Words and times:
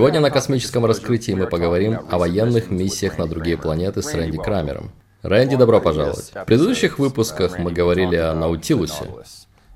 Сегодня 0.00 0.20
на 0.20 0.30
космическом 0.30 0.86
раскрытии 0.86 1.32
мы 1.32 1.46
поговорим 1.46 1.98
о 2.08 2.16
военных 2.16 2.70
миссиях 2.70 3.18
на 3.18 3.26
другие 3.26 3.58
планеты 3.58 4.00
с 4.00 4.14
Рэнди 4.14 4.38
Крамером. 4.38 4.92
Рэнди, 5.20 5.56
добро 5.56 5.78
пожаловать. 5.78 6.32
В 6.34 6.44
предыдущих 6.46 6.98
выпусках 6.98 7.58
мы 7.58 7.70
говорили 7.70 8.16
о 8.16 8.32
Наутилусе. 8.32 9.04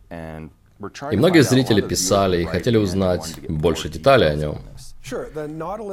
И 0.09 1.17
многие 1.19 1.43
зрители 1.43 1.83
писали 1.83 2.41
и 2.41 2.47
хотели 2.47 2.79
узнать 2.79 3.35
больше 3.51 3.91
деталей 3.91 4.31
о 4.31 4.35
нем. 4.35 4.63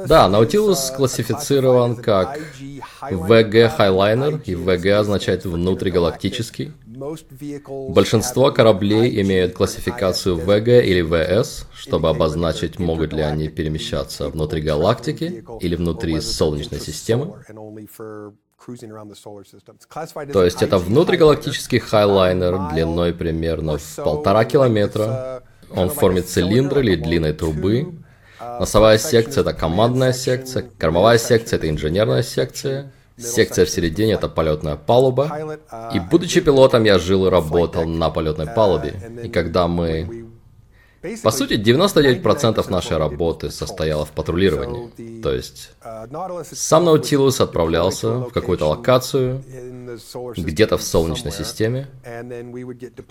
Да, 0.06 0.30
Наутилус 0.30 0.94
классифицирован 0.96 1.96
как 1.96 2.38
VG 3.02 3.70
Highliner, 3.76 4.42
и 4.46 4.54
VG 4.54 4.92
означает 4.92 5.44
внутригалактический. 5.44 6.72
Большинство 7.88 8.50
кораблей 8.52 9.20
имеют 9.22 9.54
классификацию 9.54 10.36
VG 10.36 10.84
или 10.84 11.02
VS, 11.02 11.66
чтобы 11.74 12.08
обозначить, 12.08 12.78
могут 12.78 13.12
ли 13.12 13.22
они 13.22 13.48
перемещаться 13.48 14.28
внутри 14.28 14.60
галактики 14.60 15.44
или 15.60 15.74
внутри 15.76 16.20
Солнечной 16.20 16.80
системы. 16.80 17.34
То 20.32 20.44
есть 20.44 20.62
это 20.62 20.78
внутригалактический 20.78 21.78
хайлайнер 21.80 22.70
длиной 22.72 23.12
примерно 23.12 23.78
в 23.78 23.96
полтора 23.96 24.44
километра. 24.44 25.42
Он 25.70 25.88
в 25.88 25.94
форме 25.94 26.22
цилиндра 26.22 26.80
или 26.80 26.96
длинной 26.96 27.32
трубы. 27.32 27.94
Носовая 28.40 28.98
секция 28.98 29.42
это 29.42 29.54
командная 29.54 30.12
секция, 30.12 30.68
кормовая 30.78 31.18
секция 31.18 31.58
это 31.58 31.68
инженерная 31.70 32.22
секция, 32.22 32.92
Секция 33.18 33.64
в 33.64 33.70
середине— 33.70 34.12
это 34.14 34.28
полетная 34.28 34.76
палуба. 34.76 35.58
И 35.94 36.00
будучи 36.00 36.40
пилотом, 36.40 36.84
я 36.84 36.98
жил 36.98 37.26
и 37.26 37.30
работал 37.30 37.86
на 37.86 38.10
полетной 38.10 38.46
палубе. 38.46 38.94
И 39.24 39.28
когда 39.28 39.68
мы... 39.68 40.26
По 41.24 41.32
сути, 41.32 41.54
99% 41.54 42.70
нашей 42.70 42.96
работы 42.96 43.50
состояло 43.50 44.04
в 44.04 44.12
патрулировании. 44.12 45.20
То 45.20 45.32
есть, 45.32 45.72
сам 46.52 46.84
Наутилус 46.84 47.40
отправлялся 47.40 48.18
в 48.18 48.30
какую-то 48.30 48.66
локацию, 48.66 49.42
где-то 50.36 50.78
в 50.78 50.82
Солнечной 50.82 51.32
системе, 51.32 51.88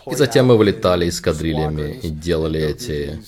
и 0.10 0.16
затем 0.16 0.46
мы 0.46 0.58
вылетали 0.58 1.10
эскадрильями 1.10 2.00
и 2.02 2.10
делали 2.10 2.62
эти 2.62 3.22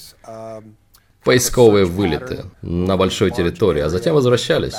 поисковые 1.25 1.85
вылеты 1.85 2.45
на 2.61 2.95
большой 2.95 3.31
территории, 3.31 3.81
а 3.81 3.89
затем 3.89 4.15
возвращались 4.15 4.75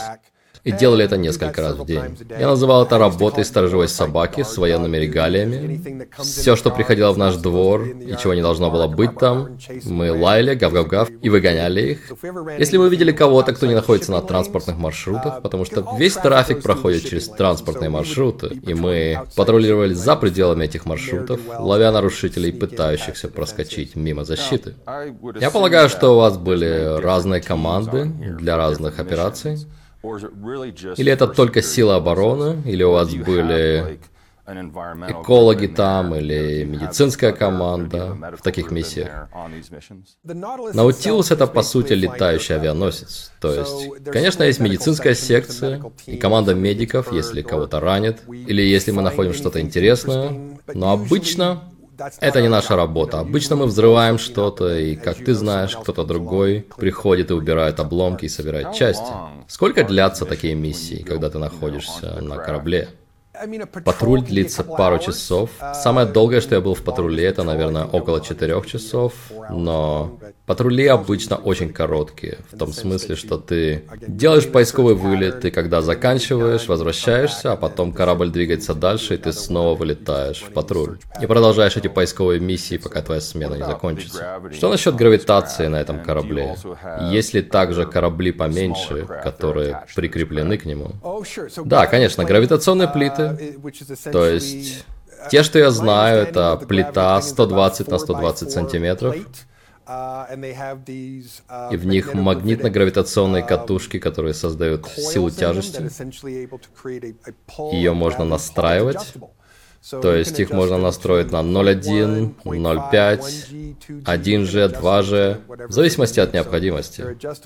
и 0.65 0.73
делали 0.73 1.05
это 1.05 1.17
несколько 1.17 1.61
раз 1.61 1.77
в 1.77 1.87
день. 1.87 2.17
Я 2.39 2.49
называл 2.49 2.85
это 2.85 2.99
работой 2.99 3.45
сторожевой 3.45 3.89
собаки 3.89 4.43
с 4.43 4.57
военными 4.57 4.97
регалиями. 4.97 6.09
Все, 6.19 6.57
что 6.57 6.71
приходило 6.71 7.13
в 7.13 7.19
наш 7.19 7.37
двор 7.37 7.87
и 7.87 8.17
чего 8.21 8.35
не 8.35 8.43
должно 8.43 8.71
было 8.71 8.87
быть 8.87 9.19
там, 9.19 9.59
мы 9.85 10.11
лаяли, 10.11 10.55
гав-гав-гав, 10.55 11.11
и 11.23 11.29
выгоняли 11.29 11.81
их. 11.93 12.13
Если 12.59 12.79
вы 12.79 12.89
видели 12.89 13.13
кого-то, 13.13 13.53
кто 13.53 13.67
не 13.67 13.75
находится 13.75 14.11
на 14.11 14.23
транспортных 14.23 14.79
маршрутах, 14.79 15.43
потому 15.43 15.65
что 15.65 15.87
весь 15.99 16.15
трафик 16.15 16.63
проходит 16.63 17.05
через 17.05 17.29
транспортные 17.29 17.91
маршруты, 17.91 18.47
и 18.47 18.75
мы 18.75 19.21
патрулировали 19.37 19.93
за 19.93 20.17
пределами 20.17 20.65
этих 20.65 20.87
маршрутов, 20.87 21.41
ловя 21.59 21.93
нарушителей, 21.93 22.53
пытающихся 22.53 23.29
проскочить 23.29 23.97
мимо 23.97 24.25
защиты. 24.25 24.75
Я 25.41 25.51
полагаю, 25.51 25.89
что 25.89 26.15
у 26.15 26.17
вас 26.17 26.39
были 26.39 27.01
разные 27.01 27.43
команды 27.43 28.07
для 28.41 28.57
разных 28.57 28.99
операций. 28.99 29.59
Или 30.97 31.13
это 31.13 31.27
только 31.27 31.63
сила 31.63 31.97
обороны, 31.97 32.63
или 32.67 32.83
у 32.83 32.93
вас 32.93 33.15
были 33.15 33.99
экологи 34.47 35.67
там 35.69 36.15
или 36.15 36.65
медицинская 36.65 37.33
команда 37.33 38.37
в 38.39 38.43
таких 38.43 38.71
миссиях. 38.71 39.29
Наутилус 40.23 41.31
это 41.31 41.47
по 41.47 41.63
сути 41.63 41.95
летающий 41.95 42.55
авианосец. 42.55 43.33
То 43.41 43.55
есть, 43.55 44.05
конечно, 44.05 44.43
есть 44.43 44.61
медицинская 44.61 45.15
секция 45.15 45.83
и 46.07 46.17
команда 46.17 46.55
медиков, 46.55 47.13
если 47.13 47.41
кого-то 47.41 47.81
ранит, 47.81 48.23
или 48.29 48.61
если 48.61 48.91
мы 48.91 49.01
находим 49.01 49.33
что-то 49.33 49.61
интересное. 49.61 50.59
Но 50.75 50.93
обычно 50.93 51.63
это 52.21 52.43
не 52.43 52.49
наша 52.49 52.77
работа. 52.77 53.21
Обычно 53.21 53.57
мы 53.57 53.67
взрываем 53.67 54.19
что-то, 54.19 54.77
и, 54.77 54.97
как 54.97 55.17
ты 55.17 55.35
знаешь, 55.35 55.77
кто-то 55.77 56.05
другой 56.05 56.67
приходит 56.77 57.31
и 57.31 57.35
убирает 57.35 57.81
обломки 57.81 58.25
и 58.27 58.29
собирает 58.29 58.73
части. 58.73 59.13
Сколько 59.49 59.85
длятся 59.85 60.25
такие 60.25 60.55
миссии, 60.55 61.03
когда 61.03 61.31
ты 61.31 61.39
находишься 61.39 62.21
на 62.21 62.37
корабле? 62.37 62.89
Патруль 63.85 64.23
длится 64.23 64.63
пару 64.63 64.99
часов. 64.99 65.51
Самое 65.75 66.07
долгое, 66.07 66.41
что 66.41 66.55
я 66.55 66.61
был 66.61 66.75
в 66.75 66.83
патруле, 66.83 67.25
это, 67.25 67.43
наверное, 67.43 67.85
около 67.85 68.21
четырех 68.21 68.67
часов. 68.67 69.13
Но 69.51 70.19
патрули 70.47 70.87
обычно 70.87 71.37
очень 71.37 71.73
короткие. 71.73 72.39
В 72.53 72.57
том 72.57 72.73
смысле, 72.73 73.17
что 73.17 73.39
ты 73.39 73.85
делаешь 74.07 74.47
поисковый 74.49 74.95
вылет, 74.95 75.45
и 75.45 75.51
когда 75.51 75.83
заканчиваешь, 75.83 76.69
возвращаешься, 76.69 77.53
а 77.53 77.57
потом 77.57 77.93
корабль 77.93 78.31
двигается 78.31 78.75
дальше, 78.75 79.15
и 79.15 79.17
ты 79.17 79.33
снова 79.33 79.75
вылетаешь 79.75 80.43
в 80.43 80.53
патруль. 80.53 80.99
И 81.21 81.27
продолжаешь 81.27 81.77
эти 81.77 81.89
поисковые 81.89 82.41
миссии, 82.41 82.77
пока 82.77 83.03
твоя 83.03 83.21
смена 83.21 83.55
не 83.55 83.65
закончится. 83.65 84.41
Что 84.53 84.71
насчет 84.71 84.95
гравитации 84.95 85.67
на 85.67 85.81
этом 85.81 86.03
корабле? 86.03 86.57
Есть 87.11 87.35
ли 87.35 87.43
также 87.43 87.85
корабли 87.85 88.31
поменьше, 88.31 89.07
которые 89.25 89.83
прикреплены 89.97 90.57
к 90.57 90.65
нему? 90.65 90.93
Да, 91.65 91.87
конечно, 91.87 92.25
гравитационные 92.25 92.89
плиты 92.89 93.24
то 94.13 94.27
есть, 94.27 94.85
те, 95.31 95.43
что 95.43 95.59
я 95.59 95.71
знаю, 95.71 96.23
это 96.23 96.57
плита 96.57 97.21
120 97.21 97.89
на 97.89 97.99
120 97.99 98.51
сантиметров, 98.51 99.17
и 101.71 101.77
в 101.77 101.87
них 101.87 102.15
магнитно-гравитационные 102.15 103.47
катушки, 103.47 103.99
которые 103.99 104.33
создают 104.33 104.87
силу 104.89 105.31
тяжести. 105.31 105.83
Ее 107.75 107.93
можно 107.93 108.25
настраивать. 108.25 109.15
То 109.91 110.15
есть 110.15 110.41
их 110.41 110.51
можно 110.51 110.79
настроить 110.79 111.31
на 111.31 111.43
0.1, 111.43 112.35
0.5, 112.45 113.77
1G, 114.05 114.81
2G, 114.81 115.67
в 115.69 115.73
зависимости 115.73 116.21
от 116.21 116.33
необходимости. 116.33 117.05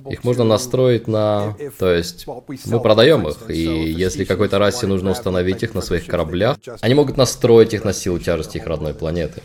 Их 0.09 0.23
можно 0.23 0.45
настроить 0.45 1.09
на... 1.09 1.57
То 1.79 1.93
есть 1.93 2.27
мы 2.67 2.81
продаем 2.81 3.27
их, 3.27 3.51
и 3.51 3.91
если 3.91 4.25
какой-то 4.25 4.59
расе 4.59 4.87
нужно 4.87 5.11
установить 5.11 5.63
их 5.65 5.75
на 5.75 5.81
своих 5.81 6.07
кораблях, 6.07 6.59
они 6.81 6.95
могут 6.95 7.17
настроить 7.17 7.75
их 7.75 7.85
на 7.85 7.93
силу 7.93 8.19
тяжести 8.21 8.59
их 8.59 8.67
родной 8.67 8.95
планеты. 8.95 9.43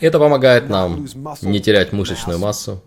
Это 0.00 0.18
помогает 0.18 0.70
нам 0.70 1.06
не 1.42 1.60
терять 1.60 1.92
мышечную 1.92 2.38
массу, 2.38 2.82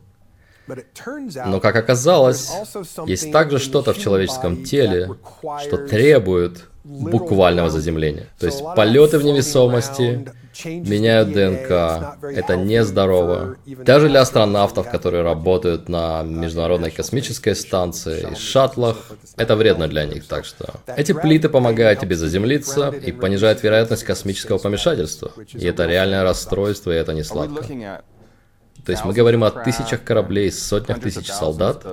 но, 0.67 1.59
как 1.59 1.75
оказалось, 1.75 2.51
есть 3.05 3.31
также 3.31 3.59
что-то 3.59 3.93
в 3.93 3.99
человеческом 3.99 4.63
теле, 4.63 5.11
что 5.61 5.77
требует 5.77 6.63
буквального 6.85 7.69
заземления. 7.69 8.27
То 8.39 8.45
есть 8.45 8.63
полеты 8.75 9.17
в 9.17 9.23
невесомости 9.23 10.29
меняют 10.63 11.29
ДНК. 11.33 12.17
Это 12.23 12.55
нездорово. 12.55 13.57
Даже 13.65 14.07
для 14.07 14.21
астронавтов, 14.21 14.89
которые 14.89 15.23
работают 15.23 15.89
на 15.89 16.23
Международной 16.23 16.91
космической 16.91 17.55
станции 17.55 18.27
и 18.31 18.35
шаттлах, 18.35 18.97
это 19.35 19.55
вредно 19.55 19.87
для 19.87 20.05
них. 20.05 20.27
Так 20.27 20.45
что 20.45 20.75
эти 20.95 21.11
плиты 21.11 21.49
помогают 21.49 21.99
тебе 21.99 22.15
заземлиться 22.15 22.89
и 22.89 23.11
понижают 23.11 23.63
вероятность 23.63 24.03
космического 24.03 24.59
помешательства. 24.59 25.31
И 25.53 25.65
это 25.65 25.85
реальное 25.85 26.23
расстройство, 26.23 26.91
и 26.91 26.95
это 26.95 27.13
не 27.13 27.23
сладко. 27.23 27.65
То 28.85 28.91
есть 28.91 29.03
мы 29.03 29.13
говорим 29.13 29.43
о 29.43 29.49
тысячах 29.49 30.03
кораблей, 30.03 30.51
сотнях 30.51 30.99
тысяч 30.99 31.31
солдат. 31.31 31.83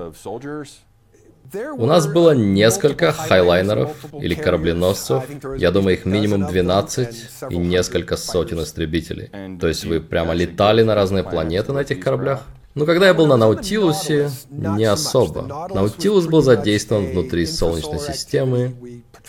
У 1.77 1.85
нас 1.85 2.07
было 2.07 2.31
несколько 2.31 3.11
хайлайнеров 3.11 3.91
или 4.19 4.33
корабленосцев, 4.33 5.23
я 5.57 5.71
думаю, 5.71 5.97
их 5.97 6.05
минимум 6.05 6.47
12 6.47 7.29
и 7.49 7.57
несколько 7.57 8.17
сотен 8.17 8.61
истребителей. 8.61 9.29
То 9.59 9.67
есть 9.67 9.85
вы 9.85 9.99
прямо 10.01 10.33
летали 10.33 10.83
на 10.83 10.95
разные 10.95 11.23
планеты 11.23 11.73
на 11.73 11.79
этих 11.79 11.99
кораблях? 11.99 12.43
Ну, 12.75 12.87
когда 12.87 13.05
я 13.05 13.13
был 13.13 13.27
на 13.27 13.37
Наутилусе, 13.37 14.31
не 14.49 14.85
особо. 14.85 15.69
Наутилус 15.71 16.25
был 16.25 16.41
задействован 16.41 17.05
внутри 17.05 17.45
Солнечной 17.45 17.99
системы, 17.99 18.73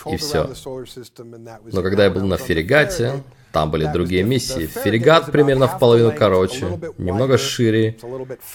и 0.07 0.17
все. 0.17 0.49
Но 1.71 1.83
когда 1.83 2.05
я 2.05 2.09
был 2.09 2.25
на 2.25 2.37
Ферригате, 2.37 3.23
там 3.55 3.71
были 3.71 3.85
другие 3.85 4.23
миссии. 4.23 4.65
Ферригат 4.65 5.31
примерно 5.31 5.69
в 5.69 5.79
половину 5.79 6.11
короче, 6.11 6.65
немного 6.97 7.37
шире 7.37 7.95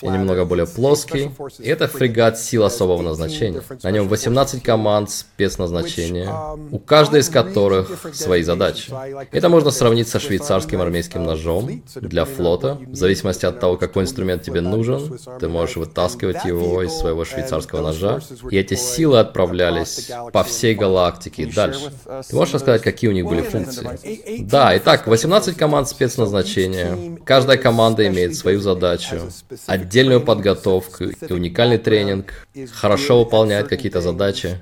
и 0.02 0.08
немного 0.08 0.44
более 0.44 0.66
плоский. 0.66 1.30
И 1.58 1.66
это 1.66 1.88
фрегат 1.88 2.38
сил 2.38 2.64
особого 2.64 3.00
назначения. 3.00 3.62
На 3.82 3.92
нем 3.92 4.08
18 4.08 4.62
команд 4.62 5.10
спецназначения, 5.10 6.30
у 6.70 6.78
каждой 6.78 7.20
из 7.20 7.30
которых 7.30 7.90
свои 8.12 8.42
задачи. 8.42 8.92
Это 9.32 9.48
можно 9.48 9.70
сравнить 9.70 10.06
со 10.06 10.20
швейцарским 10.20 10.82
армейским 10.82 11.24
ножом 11.24 11.82
для 11.94 12.26
флота. 12.26 12.76
В 12.86 12.94
зависимости 12.94 13.46
от 13.46 13.58
того, 13.58 13.78
какой 13.78 14.02
инструмент 14.02 14.42
тебе 14.42 14.60
нужен, 14.60 15.18
ты 15.40 15.48
можешь 15.48 15.76
вытаскивать 15.76 16.44
его 16.44 16.82
из 16.82 16.92
своего 16.92 17.24
швейцарского 17.24 17.80
ножа. 17.80 18.20
И 18.50 18.58
эти 18.58 18.74
силы 18.74 19.20
отправлялись 19.20 20.10
по 20.30 20.44
всей 20.44 20.74
галактике 20.74 21.44
и 21.44 21.46
дальше. 21.46 21.90
Ты 22.28 22.36
можешь 22.36 22.52
рассказать, 22.52 22.82
какие 22.82 23.08
у 23.08 23.14
них 23.14 23.24
были 23.24 23.40
функции? 23.40 24.42
Да, 24.42 24.74
и 24.74 24.89
Так, 24.90 25.06
18 25.06 25.56
команд 25.56 25.88
спецназначения. 25.88 27.16
Каждая 27.24 27.56
команда 27.56 28.08
имеет 28.08 28.34
свою 28.34 28.58
задачу, 28.58 29.20
отдельную 29.68 30.20
подготовку 30.20 31.04
и 31.04 31.32
уникальный 31.32 31.78
тренинг, 31.78 32.32
хорошо 32.72 33.20
выполняет 33.20 33.68
какие-то 33.68 34.00
задачи. 34.00 34.60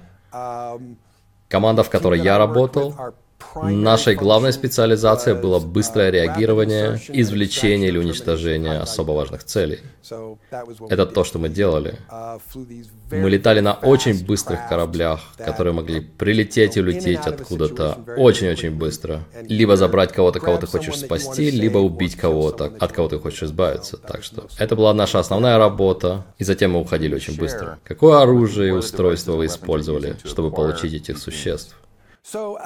Команда, 1.48 1.82
в 1.82 1.88
которой 1.88 2.20
я 2.20 2.36
работал, 2.36 2.94
Нашей 3.54 4.14
главной 4.14 4.52
специализацией 4.52 5.40
было 5.40 5.58
быстрое 5.58 6.10
реагирование, 6.10 7.00
извлечение 7.08 7.88
или 7.88 7.98
уничтожение 7.98 8.78
особо 8.78 9.12
важных 9.12 9.44
целей. 9.44 9.80
Это 10.88 11.06
то, 11.06 11.24
что 11.24 11.38
мы 11.38 11.48
делали. 11.48 11.98
Мы 13.10 13.30
летали 13.30 13.60
на 13.60 13.74
очень 13.74 14.24
быстрых 14.24 14.68
кораблях, 14.68 15.20
которые 15.36 15.72
могли 15.72 16.00
прилететь 16.00 16.76
и 16.76 16.80
улететь 16.80 17.20
откуда-то 17.26 17.98
очень-очень 18.16 18.70
быстро. 18.70 19.24
Либо 19.42 19.76
забрать 19.76 20.12
кого-то, 20.12 20.40
кого 20.40 20.58
ты 20.58 20.66
хочешь 20.66 20.98
спасти, 20.98 21.50
либо 21.50 21.78
убить 21.78 22.16
кого-то, 22.16 22.72
от 22.78 22.92
кого 22.92 23.08
ты 23.08 23.18
хочешь 23.18 23.44
избавиться. 23.44 23.96
Так 23.96 24.24
что 24.24 24.46
это 24.58 24.76
была 24.76 24.94
наша 24.94 25.18
основная 25.18 25.58
работа, 25.58 26.26
и 26.38 26.44
затем 26.44 26.72
мы 26.72 26.80
уходили 26.80 27.14
очень 27.14 27.36
быстро. 27.36 27.78
Какое 27.84 28.20
оружие 28.20 28.68
и 28.68 28.72
устройство 28.72 29.32
вы 29.32 29.46
использовали, 29.46 30.16
чтобы 30.24 30.50
получить 30.50 30.94
этих 30.94 31.18
существ? 31.18 31.74
Uh, 32.34 32.58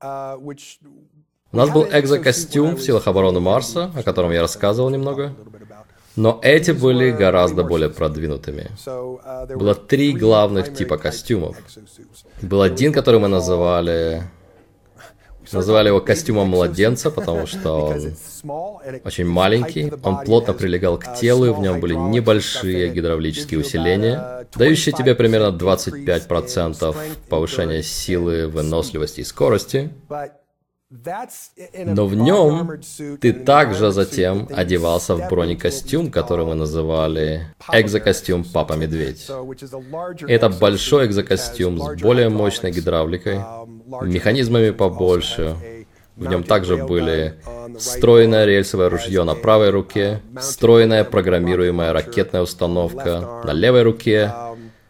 uh, 0.00 0.36
У 1.52 1.56
нас 1.56 1.70
был 1.70 1.86
экзокостюм 1.92 2.76
в 2.76 2.82
силах 2.82 3.06
обороны 3.06 3.40
Марса, 3.40 3.90
о 3.94 4.02
котором 4.02 4.30
я 4.32 4.40
рассказывал 4.40 4.90
немного. 4.90 5.34
Но 6.16 6.40
эти 6.42 6.70
были 6.70 7.10
гораздо 7.10 7.64
более 7.64 7.90
продвинутыми. 7.90 8.70
Uh, 8.86 9.56
было 9.56 9.74
три 9.74 10.12
главных 10.12 10.74
типа 10.74 10.96
костюмов. 10.96 11.56
Был 12.40 12.62
один, 12.62 12.92
который 12.92 13.20
мы 13.20 13.28
называли 13.28 14.22
Называли 15.52 15.88
его 15.88 16.00
костюмом 16.00 16.48
младенца, 16.48 17.10
потому 17.10 17.46
что 17.52 17.86
он 17.86 18.12
очень 19.04 19.26
маленький, 19.26 19.92
он 20.02 20.24
плотно 20.24 20.52
прилегал 20.54 20.98
к 20.98 21.14
телу, 21.14 21.46
и 21.46 21.50
в 21.50 21.60
нем 21.60 21.80
были 21.80 21.94
небольшие 21.94 22.88
гидравлические 22.90 23.60
усиления, 23.60 24.46
дающие 24.54 24.94
тебе 24.94 25.14
примерно 25.14 25.56
25% 25.56 26.96
повышения 27.28 27.82
силы, 27.82 28.48
выносливости 28.48 29.20
и 29.20 29.24
скорости. 29.24 29.90
Но 31.86 32.06
в 32.06 32.14
нем 32.14 32.80
ты 33.20 33.32
также 33.32 33.92
затем 33.92 34.46
одевался 34.54 35.16
в 35.16 35.26
бронекостюм, 35.28 36.10
который 36.10 36.44
мы 36.44 36.54
называли 36.54 37.46
экзокостюм 37.72 38.44
Папа 38.44 38.74
Медведь. 38.74 39.26
Это 40.28 40.50
большой 40.50 41.06
экзокостюм 41.06 41.78
с 41.78 42.02
более 42.02 42.28
мощной 42.28 42.72
гидравликой, 42.72 43.40
механизмами 44.00 44.70
побольше. 44.70 45.56
В 46.16 46.26
нем 46.26 46.44
также 46.44 46.76
были 46.76 47.34
встроенное 47.78 48.44
рельсовое 48.44 48.90
ружье 48.90 49.24
на 49.24 49.34
правой 49.34 49.70
руке, 49.70 50.20
встроенная 50.38 51.04
программируемая 51.04 51.92
ракетная 51.92 52.42
установка 52.42 53.42
на 53.44 53.52
левой 53.52 53.82
руке, 53.82 54.32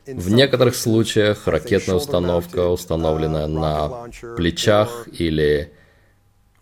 в 0.06 0.30
некоторых 0.30 0.74
случаях 0.74 1.46
ракетная 1.46 1.96
установка, 1.96 2.68
установленная 2.68 3.46
на 3.46 4.08
плечах 4.36 5.06
или 5.12 5.72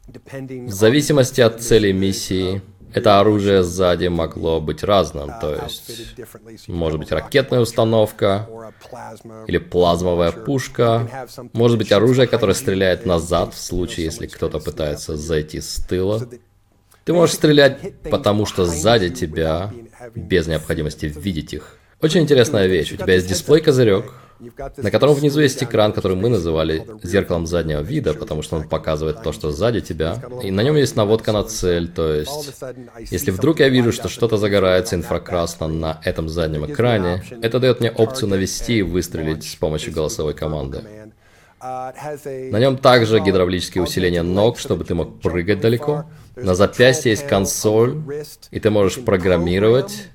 в 0.06 0.70
зависимости 0.70 1.40
от 1.40 1.62
цели 1.62 1.92
миссии, 1.92 2.60
это 2.92 3.20
оружие 3.20 3.62
сзади 3.62 4.06
могло 4.08 4.60
быть 4.60 4.82
разным, 4.82 5.30
то 5.40 5.54
есть 5.54 6.18
может 6.68 6.98
быть 6.98 7.12
ракетная 7.12 7.60
установка 7.60 8.48
или 9.46 9.58
плазмовая 9.58 10.32
пушка, 10.32 11.26
может 11.52 11.78
быть 11.78 11.92
оружие, 11.92 12.26
которое 12.26 12.54
стреляет 12.54 13.06
назад 13.06 13.54
в 13.54 13.58
случае, 13.58 14.06
если 14.06 14.26
кто-то 14.26 14.58
пытается 14.58 15.16
зайти 15.16 15.60
с 15.60 15.76
тыла. 15.86 16.20
Ты 17.04 17.12
можешь 17.12 17.36
стрелять, 17.36 18.00
потому 18.10 18.46
что 18.46 18.64
сзади 18.64 19.08
тебя, 19.08 19.72
без 20.14 20.46
необходимости 20.46 21.06
видеть 21.06 21.54
их. 21.54 21.76
Очень 22.00 22.22
интересная 22.22 22.66
вещь. 22.66 22.92
У 22.92 22.96
тебя 22.96 23.14
есть 23.14 23.28
дисплей-козырек, 23.28 24.12
на 24.76 24.90
котором 24.90 25.14
внизу 25.14 25.40
есть 25.40 25.62
экран, 25.62 25.92
который 25.92 26.16
мы 26.16 26.28
называли 26.28 26.86
зеркалом 27.02 27.46
заднего 27.46 27.80
вида, 27.80 28.14
потому 28.14 28.42
что 28.42 28.56
он 28.56 28.68
показывает 28.68 29.22
то, 29.22 29.32
что 29.32 29.50
сзади 29.50 29.80
тебя. 29.80 30.22
И 30.42 30.50
на 30.50 30.62
нем 30.62 30.76
есть 30.76 30.96
наводка 30.96 31.32
на 31.32 31.44
цель, 31.44 31.88
то 31.88 32.12
есть, 32.12 32.62
если 33.10 33.30
вдруг 33.30 33.60
я 33.60 33.68
вижу, 33.68 33.92
что 33.92 34.08
что-то 34.08 34.36
загорается 34.36 34.96
инфракрасно 34.96 35.68
на 35.68 36.00
этом 36.04 36.28
заднем 36.28 36.66
экране, 36.66 37.22
это 37.42 37.58
дает 37.58 37.80
мне 37.80 37.90
опцию 37.90 38.28
навести 38.28 38.78
и 38.78 38.82
выстрелить 38.82 39.44
с 39.44 39.56
помощью 39.56 39.92
голосовой 39.92 40.34
команды. 40.34 40.82
На 41.60 42.58
нем 42.58 42.78
также 42.78 43.20
гидравлические 43.20 43.84
усиления 43.84 44.22
ног, 44.22 44.58
чтобы 44.58 44.84
ты 44.84 44.94
мог 44.94 45.20
прыгать 45.20 45.60
далеко. 45.60 46.06
На 46.36 46.54
запястье 46.54 47.10
есть 47.10 47.26
консоль, 47.26 48.02
и 48.50 48.60
ты 48.60 48.70
можешь 48.70 49.04
программировать 49.04 50.08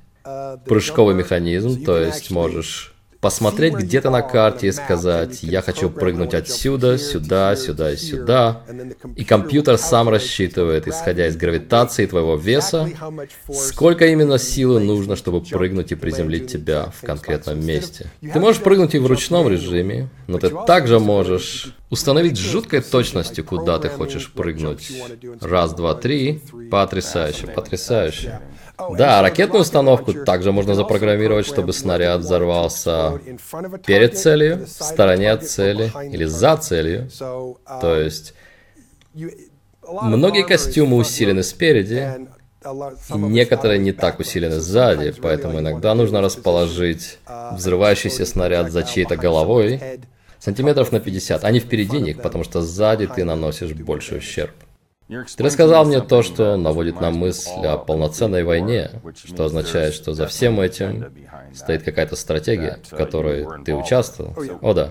прыжковый 0.66 1.14
механизм, 1.14 1.84
то 1.84 2.00
есть 2.00 2.32
можешь 2.32 2.95
посмотреть 3.26 3.74
где-то 3.74 4.12
на 4.12 4.22
карте 4.22 4.68
и 4.68 4.72
сказать, 4.72 5.42
я 5.42 5.64
хочу 5.64 5.90
прыгнуть 5.90 6.36
отсюда, 6.36 7.00
сюда, 7.00 7.56
сюда 7.56 7.92
и 7.92 7.98
сюда. 7.98 8.62
И 9.16 9.24
компьютер 9.24 9.80
сам 9.80 10.10
рассчитывает, 10.10 10.88
исходя 10.88 11.26
из 11.26 11.36
гравитации 11.36 12.06
твоего 12.06 12.36
веса, 12.36 12.88
сколько 13.52 14.06
именно 14.06 14.38
силы 14.38 14.80
нужно, 14.80 15.16
чтобы 15.16 15.42
прыгнуть 15.42 15.92
и 15.92 15.96
приземлить 15.96 16.52
тебя 16.52 16.92
в 16.96 17.04
конкретном 17.04 17.66
месте. 17.66 18.12
Ты 18.22 18.40
можешь 18.40 18.62
прыгнуть 18.62 18.94
и 18.94 19.00
в 19.00 19.08
ручном 19.08 19.50
режиме, 19.50 20.08
но 20.28 20.38
ты 20.38 20.52
также 20.68 21.00
можешь 21.00 21.74
установить 21.90 22.38
с 22.38 22.42
жуткой 22.42 22.82
точностью, 22.82 23.44
куда 23.44 23.80
ты 23.80 23.90
хочешь 23.90 24.32
прыгнуть. 24.32 24.92
Раз, 25.42 25.74
два, 25.74 25.96
три. 25.96 26.44
Потрясающе, 26.70 27.48
потрясающе. 27.48 28.40
Да, 28.98 29.22
ракетную 29.22 29.62
установку 29.62 30.14
также 30.14 30.52
можно 30.52 30.76
запрограммировать, 30.76 31.46
чтобы 31.46 31.74
снаряд 31.74 32.22
взорвался 32.22 33.20
перед 33.86 34.18
целью, 34.18 34.66
в 34.66 34.70
стороне 34.70 35.32
от 35.32 35.48
цели 35.48 35.92
или 36.12 36.26
за 36.26 36.58
целью. 36.58 37.10
То 37.82 37.96
есть 37.98 38.34
многие 39.84 40.44
костюмы 40.44 40.98
усилены 40.98 41.44
спереди, 41.44 42.28
некоторые 43.14 43.80
не 43.80 43.92
так 43.92 44.20
усилены 44.20 44.60
сзади, 44.60 45.14
поэтому 45.22 45.60
иногда 45.60 45.94
нужно 45.94 46.22
расположить 46.22 47.20
взрывающийся 47.52 48.26
снаряд 48.26 48.72
за 48.72 48.84
чьей-то 48.84 49.16
головой 49.16 49.82
сантиметров 50.40 50.92
на 50.92 51.00
50, 51.00 51.44
а 51.44 51.52
не 51.52 51.60
впереди 51.60 52.00
них, 52.00 52.22
потому 52.22 52.44
что 52.44 52.62
сзади 52.62 53.08
ты 53.08 53.24
наносишь 53.24 53.72
больший 53.74 54.18
ущерб. 54.20 54.54
Ты 55.08 55.44
рассказал 55.44 55.86
мне 55.86 56.02
то, 56.02 56.24
что 56.24 56.58
наводит 56.58 57.00
на 57.00 57.12
мысль 57.12 57.52
о 57.64 57.78
полноценной 57.78 58.44
войне, 58.44 58.90
что 59.14 59.46
означает, 59.46 59.94
что 59.94 60.14
за 60.14 60.26
всем 60.26 60.60
этим 60.60 61.14
стоит 61.54 61.84
какая-то 61.84 62.16
стратегия, 62.16 62.80
в 62.90 62.96
которой 62.96 63.46
ты 63.64 63.76
участвовал. 63.76 64.36
О 64.62 64.74
да. 64.74 64.90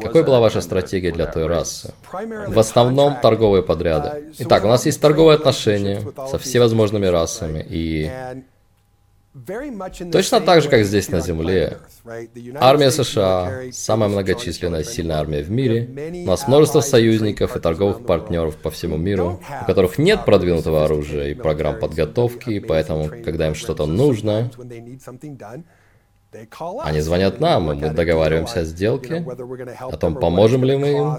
Какой 0.00 0.22
была 0.22 0.38
ваша 0.38 0.60
стратегия 0.60 1.10
для 1.10 1.26
той 1.26 1.46
расы? 1.46 1.92
В 2.12 2.58
основном 2.58 3.16
торговые 3.20 3.64
подряды. 3.64 4.32
Итак, 4.38 4.64
у 4.64 4.68
нас 4.68 4.86
есть 4.86 5.00
торговые 5.00 5.34
отношения 5.34 6.00
со 6.30 6.38
всевозможными 6.38 7.06
расами, 7.06 7.66
и 7.68 8.10
Точно 10.12 10.40
так 10.40 10.62
же, 10.62 10.68
как 10.68 10.84
здесь 10.84 11.08
на 11.10 11.20
Земле. 11.20 11.78
Армия 12.54 12.90
США– 12.90 13.64
самая 13.72 14.08
многочисленная 14.08 14.82
сильная 14.82 15.16
армия 15.16 15.42
в 15.42 15.50
мире. 15.50 16.22
У 16.24 16.28
нас 16.28 16.48
множество 16.48 16.80
союзников 16.80 17.56
и 17.56 17.60
торговых 17.60 18.06
партнеров 18.06 18.56
по 18.56 18.70
всему 18.70 18.96
миру, 18.96 19.40
у 19.62 19.64
которых 19.66 19.98
нет 19.98 20.24
продвинутого 20.24 20.84
оружия 20.84 21.28
и 21.28 21.34
программ 21.34 21.78
подготовки, 21.78 22.50
и 22.50 22.60
поэтому, 22.60 23.08
когда 23.24 23.48
им 23.48 23.54
что-то 23.54 23.84
нужно, 23.86 24.50
они 26.82 27.00
звонят 27.00 27.40
нам, 27.40 27.72
и 27.72 27.74
мы 27.74 27.90
договариваемся 27.90 28.60
о 28.60 28.64
сделке, 28.64 29.24
о 29.80 29.96
том, 29.96 30.16
поможем 30.16 30.64
ли 30.64 30.76
мы 30.76 30.88
им, 30.92 31.16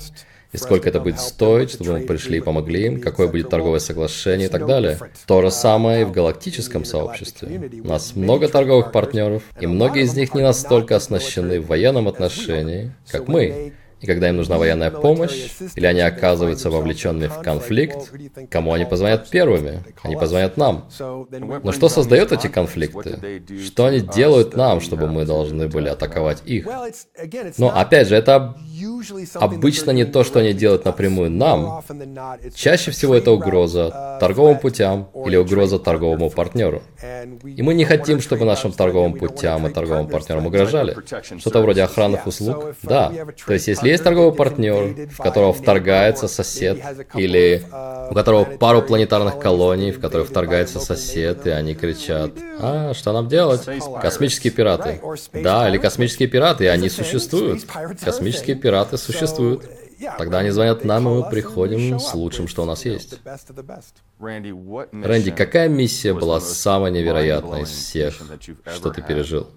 и 0.51 0.57
сколько 0.57 0.89
это 0.89 0.99
будет 0.99 1.19
стоить, 1.19 1.71
чтобы 1.71 1.99
мы 1.99 2.05
пришли 2.05 2.37
и 2.37 2.41
помогли 2.41 2.85
им, 2.85 3.01
какое 3.01 3.27
будет 3.27 3.49
торговое 3.49 3.79
соглашение 3.79 4.47
и 4.47 4.51
так 4.51 4.65
далее. 4.65 4.97
То 5.25 5.41
же 5.41 5.51
самое 5.51 6.01
и 6.01 6.05
в 6.05 6.11
галактическом 6.11 6.85
сообществе. 6.85 7.69
У 7.83 7.87
нас 7.87 8.15
много 8.15 8.47
торговых 8.47 8.91
партнеров, 8.91 9.43
и 9.59 9.67
многие 9.67 10.03
из 10.03 10.15
них 10.15 10.33
не 10.33 10.41
настолько 10.41 10.95
оснащены 10.95 11.59
в 11.59 11.67
военном 11.67 12.07
отношении, 12.07 12.91
как 13.11 13.27
мы. 13.27 13.73
И 13.99 14.05
когда 14.05 14.29
им 14.29 14.37
нужна 14.37 14.57
военная 14.57 14.91
помощь, 14.91 15.49
или 15.75 15.85
они 15.85 16.01
оказываются 16.01 16.69
вовлеченными 16.69 17.27
в 17.27 17.41
конфликт, 17.41 18.11
кому 18.49 18.73
они 18.73 18.85
позвонят 18.85 19.29
первыми? 19.29 19.83
Они 20.03 20.15
позвонят 20.15 20.57
нам. 20.57 20.89
Но 20.99 21.71
что 21.71 21.89
создает 21.89 22.31
эти 22.31 22.47
конфликты? 22.47 23.43
Что 23.65 23.85
они 23.85 24.01
делают 24.01 24.55
нам, 24.55 24.81
чтобы 24.81 25.07
мы 25.07 25.25
должны 25.25 25.67
были 25.67 25.89
атаковать 25.89 26.43
их? 26.45 26.67
Но 27.57 27.75
опять 27.75 28.07
же, 28.07 28.15
это 28.15 28.55
обычно 29.33 29.91
не 29.91 30.05
то, 30.05 30.23
что 30.23 30.39
они 30.39 30.53
делают 30.53 30.85
напрямую 30.85 31.31
нам. 31.31 31.83
Чаще 32.53 32.91
всего 32.91 33.15
это 33.15 33.31
угроза 33.31 34.17
торговым 34.19 34.59
путям 34.59 35.09
или 35.25 35.37
угроза 35.37 35.79
торговому 35.79 36.29
партнеру. 36.29 36.83
И 37.43 37.61
мы 37.61 37.73
не 37.73 37.85
хотим, 37.85 38.21
чтобы 38.21 38.45
нашим 38.45 38.71
торговым 38.71 39.13
путям 39.13 39.65
и 39.67 39.71
торговым 39.71 40.07
партнерам 40.07 40.45
угрожали. 40.45 40.97
Что-то 41.39 41.61
вроде 41.61 41.83
охранных 41.83 42.27
услуг? 42.27 42.75
Да. 42.83 43.11
То 43.45 43.53
есть, 43.53 43.67
если 43.67 43.86
Если 43.87 43.93
есть 43.93 44.03
торговый 44.03 44.35
партнер, 44.35 45.07
в 45.11 45.17
которого 45.17 45.53
вторгается 45.53 46.27
сосед, 46.27 46.77
или 47.15 47.63
у 48.11 48.13
которого 48.13 48.43
пару 48.43 48.81
планетарных 48.81 49.39
колоний, 49.39 49.91
в 49.91 50.01
которые 50.01 50.25
вторгается 50.27 50.81
сосед, 50.81 51.47
и 51.47 51.51
они 51.51 51.73
кричат, 51.73 52.31
а, 52.59 52.93
что 52.93 53.13
нам 53.13 53.29
делать? 53.29 53.61
Космические 54.01 54.51
пираты. 54.51 54.99
Да, 55.31 55.69
или 55.69 55.77
космические 55.77 56.27
пираты, 56.27 56.65
и 56.65 56.67
они 56.67 56.89
существуют. 56.89 57.65
Космические 58.03 58.57
пираты 58.57 58.97
существуют. 58.97 59.63
Тогда 60.17 60.39
они 60.39 60.49
звонят 60.49 60.83
нам, 60.83 61.07
и 61.07 61.11
мы 61.21 61.29
приходим 61.29 61.97
с 61.97 62.13
лучшим, 62.13 62.49
что 62.49 62.63
у 62.63 62.65
нас 62.65 62.83
есть. 62.83 63.19
Рэнди, 64.19 65.31
какая 65.31 65.69
миссия 65.69 66.13
была 66.13 66.41
самой 66.41 66.91
невероятной 66.91 67.61
из 67.61 67.69
всех, 67.69 68.21
что 68.75 68.89
ты 68.89 69.01
пережил? 69.01 69.47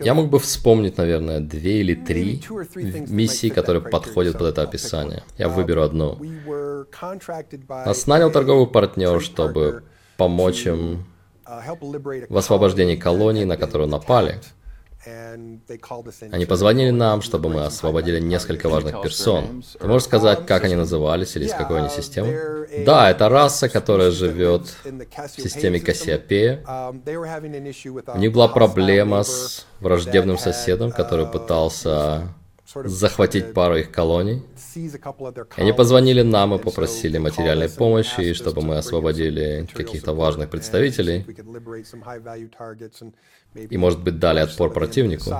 Я 0.00 0.14
мог 0.14 0.30
бы 0.30 0.38
вспомнить, 0.38 0.96
наверное, 0.96 1.40
две 1.40 1.80
или 1.80 1.94
три 1.94 2.42
миссии, 3.08 3.48
которые 3.48 3.82
подходят 3.82 4.38
под 4.38 4.48
это 4.48 4.62
описание. 4.62 5.22
Я 5.38 5.48
выберу 5.48 5.82
одну. 5.82 6.18
Нас 7.68 8.06
нанял 8.06 8.30
торговый 8.30 8.66
партнер, 8.66 9.20
чтобы 9.20 9.84
помочь 10.16 10.66
им 10.66 11.04
в 12.28 12.36
освобождении 12.36 12.96
колонии, 12.96 13.44
на 13.44 13.56
которую 13.56 13.88
напали. 13.88 14.40
Они 15.04 16.46
позвонили 16.46 16.90
нам, 16.90 17.22
чтобы 17.22 17.48
мы 17.48 17.64
освободили 17.64 18.20
несколько 18.20 18.68
важных 18.68 19.02
персон. 19.02 19.64
Ты 19.78 19.86
можешь 19.86 20.06
сказать, 20.06 20.46
как 20.46 20.64
они 20.64 20.76
назывались 20.76 21.34
или 21.36 21.46
из 21.46 21.52
какой 21.52 21.80
они 21.80 21.88
системы? 21.88 22.68
Да, 22.86 23.10
это 23.10 23.28
раса, 23.28 23.68
которая 23.68 24.10
живет 24.10 24.62
в 24.84 25.40
системе 25.40 25.80
Кассиопея. 25.80 26.62
У 28.14 28.18
них 28.18 28.32
была 28.32 28.48
проблема 28.48 29.22
с 29.22 29.66
враждебным 29.80 30.38
соседом, 30.38 30.92
который 30.92 31.26
пытался 31.26 32.34
захватить 32.74 33.52
пару 33.52 33.76
их 33.76 33.90
колоний. 33.90 34.42
Они 35.56 35.72
позвонили 35.72 36.22
нам 36.22 36.54
и 36.54 36.58
попросили 36.58 37.18
материальной 37.18 37.68
помощи, 37.68 38.32
чтобы 38.32 38.62
мы 38.62 38.78
освободили 38.78 39.68
каких-то 39.74 40.14
важных 40.14 40.48
представителей 40.48 41.26
и, 43.54 43.76
может 43.76 44.02
быть, 44.02 44.18
дали 44.18 44.40
отпор 44.40 44.72
противнику. 44.72 45.30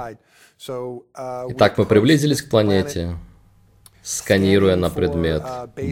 Итак, 0.67 1.79
мы 1.79 1.87
приблизились 1.87 2.43
к 2.43 2.51
планете, 2.51 3.17
сканируя 4.03 4.77
на 4.77 4.91
предмет 4.91 5.43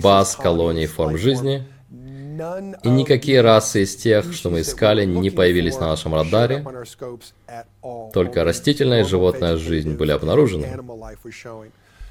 баз, 0.02 0.36
колоний, 0.36 0.86
форм 0.86 1.16
жизни– 1.16 1.66
и 2.82 2.88
никакие 2.88 3.40
расы 3.42 3.82
из 3.82 3.96
тех, 3.96 4.32
что 4.32 4.50
мы 4.50 4.62
искали, 4.62 5.04
не 5.04 5.30
появились 5.30 5.78
на 5.78 5.88
нашем 5.88 6.14
радаре. 6.14 6.64
Только 8.12 8.44
растительная 8.44 9.02
и 9.02 9.04
животная 9.04 9.56
жизнь 9.56 9.96
были 9.96 10.12
обнаружены. 10.12 10.78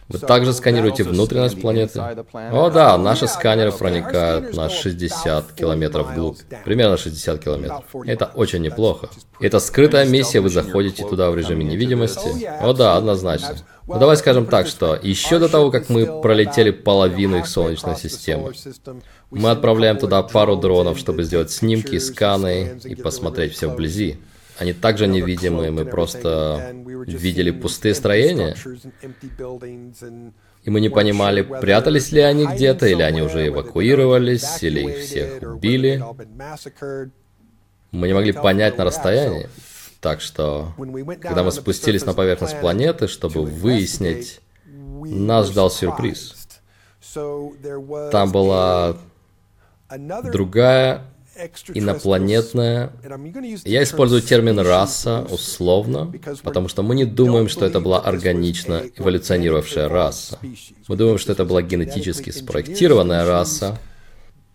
Вы 0.09 0.17
также 0.17 0.53
сканируете 0.53 1.03
внутренность 1.03 1.61
планеты? 1.61 1.99
О 2.33 2.71
да, 2.71 2.97
наши 2.97 3.27
сканеры 3.27 3.71
проникают 3.71 4.55
на 4.55 4.67
60 4.67 5.53
километров 5.53 6.11
вглубь. 6.11 6.39
Примерно 6.65 6.97
60 6.97 7.43
километров. 7.43 7.83
Это 8.05 8.25
очень 8.33 8.61
неплохо. 8.61 9.09
Это 9.39 9.59
скрытая 9.59 10.05
миссия, 10.05 10.39
вы 10.39 10.49
заходите 10.49 11.07
туда 11.07 11.29
в 11.29 11.37
режиме 11.37 11.63
невидимости? 11.63 12.47
О 12.61 12.73
да, 12.73 12.97
однозначно. 12.97 13.55
Ну 13.87 13.97
давай 13.97 14.17
скажем 14.17 14.45
так, 14.45 14.67
что 14.67 14.95
еще 15.01 15.39
до 15.39 15.47
того, 15.47 15.71
как 15.71 15.89
мы 15.89 16.21
пролетели 16.21 16.71
половину 16.71 17.37
их 17.37 17.47
Солнечной 17.47 17.95
системы, 17.95 18.53
мы 19.31 19.51
отправляем 19.51 19.97
туда 19.97 20.21
пару 20.23 20.55
дронов, 20.55 20.97
чтобы 20.97 21.23
сделать 21.23 21.51
снимки, 21.51 21.97
сканы 21.97 22.79
и 22.83 22.95
посмотреть 22.95 23.53
все 23.53 23.67
вблизи. 23.67 24.17
Они 24.59 24.73
также 24.73 25.07
невидимы, 25.07 25.71
мы 25.71 25.85
просто 25.85 26.73
видели 27.07 27.51
пустые 27.51 27.95
строения. 27.95 28.55
И 30.63 30.69
мы 30.69 30.81
не 30.81 30.89
понимали, 30.89 31.41
прятались 31.41 32.11
ли 32.11 32.19
они 32.19 32.45
где-то, 32.45 32.85
или 32.85 33.01
они 33.01 33.21
уже 33.21 33.47
эвакуировались, 33.47 34.61
или 34.61 34.81
их 34.81 34.97
всех 34.99 35.41
убили. 35.41 36.03
Мы 37.91 38.07
не 38.07 38.13
могли 38.13 38.33
понять 38.33 38.77
на 38.77 38.83
расстоянии. 38.83 39.49
Так 40.01 40.21
что, 40.21 40.73
когда 41.21 41.43
мы 41.43 41.51
спустились 41.51 42.05
на 42.05 42.13
поверхность 42.13 42.59
планеты, 42.59 43.07
чтобы 43.07 43.43
выяснить, 43.43 44.41
нас 44.65 45.49
ждал 45.49 45.71
сюрприз. 45.71 46.35
Там 48.11 48.31
была 48.31 48.97
другая 50.31 51.05
инопланетная. 51.73 52.91
Я 53.65 53.83
использую 53.83 54.21
термин 54.21 54.59
раса 54.59 55.25
условно, 55.29 56.11
потому 56.43 56.67
что 56.67 56.83
мы 56.83 56.95
не 56.95 57.05
думаем, 57.05 57.49
что 57.49 57.65
это 57.65 57.79
была 57.79 57.99
органично 57.99 58.83
эволюционировавшая 58.95 59.89
раса. 59.89 60.39
Мы 60.87 60.95
думаем, 60.95 61.17
что 61.17 61.31
это 61.31 61.45
была 61.45 61.61
генетически 61.61 62.29
спроектированная 62.31 63.25
раса, 63.25 63.77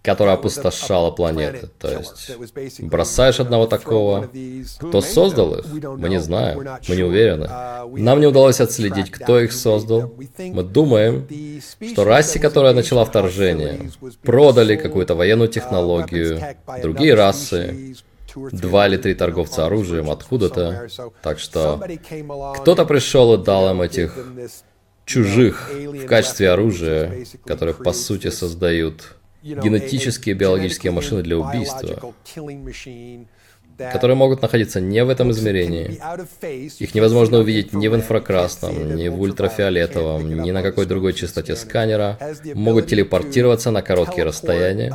которая 0.04 0.34
опустошала 0.34 1.10
планеты. 1.10 1.70
То 1.78 1.90
есть 1.90 2.80
бросаешь 2.80 3.40
одного 3.40 3.66
такого. 3.66 4.28
Кто 4.78 5.00
создал 5.00 5.54
их? 5.54 5.64
Мы 5.66 6.10
не 6.10 6.20
знаем. 6.20 6.68
Мы 6.88 6.96
не 6.96 7.02
уверены. 7.02 7.48
Нам 7.98 8.20
не 8.20 8.26
удалось 8.26 8.60
отследить, 8.60 9.10
кто 9.10 9.40
их 9.40 9.52
создал. 9.52 10.12
Мы 10.38 10.62
думаем, 10.62 11.26
что 11.92 12.04
расе, 12.04 12.38
которая 12.38 12.74
начала 12.74 13.06
вторжение, 13.06 13.90
продали 14.22 14.76
какую-то 14.76 15.14
военную 15.14 15.48
технологию, 15.48 16.38
другие 16.82 17.14
расы, 17.14 17.96
два 18.34 18.88
или 18.88 18.98
три 18.98 19.14
торговца 19.14 19.64
оружием 19.64 20.10
откуда-то. 20.10 20.88
Так 21.22 21.38
что 21.38 21.82
кто-то 22.60 22.84
пришел 22.84 23.34
и 23.34 23.42
дал 23.42 23.70
им 23.70 23.80
этих 23.80 24.14
чужих 25.06 25.70
в 25.72 26.04
качестве 26.06 26.50
оружия, 26.50 27.24
которые 27.46 27.74
по 27.74 27.94
сути 27.94 28.28
создают 28.28 29.16
генетические 29.44 30.34
биологические 30.34 30.92
машины 30.92 31.22
для 31.22 31.36
убийства 31.38 32.14
которые 33.76 34.16
могут 34.16 34.42
находиться 34.42 34.80
не 34.80 35.04
в 35.04 35.08
этом 35.08 35.30
измерении. 35.30 36.00
Их 36.78 36.94
невозможно 36.94 37.38
увидеть 37.38 37.72
ни 37.72 37.88
в 37.88 37.94
инфракрасном, 37.94 38.96
ни 38.96 39.08
в 39.08 39.20
ультрафиолетовом, 39.20 40.42
ни 40.42 40.50
на 40.50 40.62
какой 40.62 40.86
другой 40.86 41.12
частоте 41.12 41.56
сканера. 41.56 42.18
Могут 42.54 42.86
телепортироваться 42.86 43.70
на 43.70 43.82
короткие 43.82 44.24
расстояния. 44.24 44.94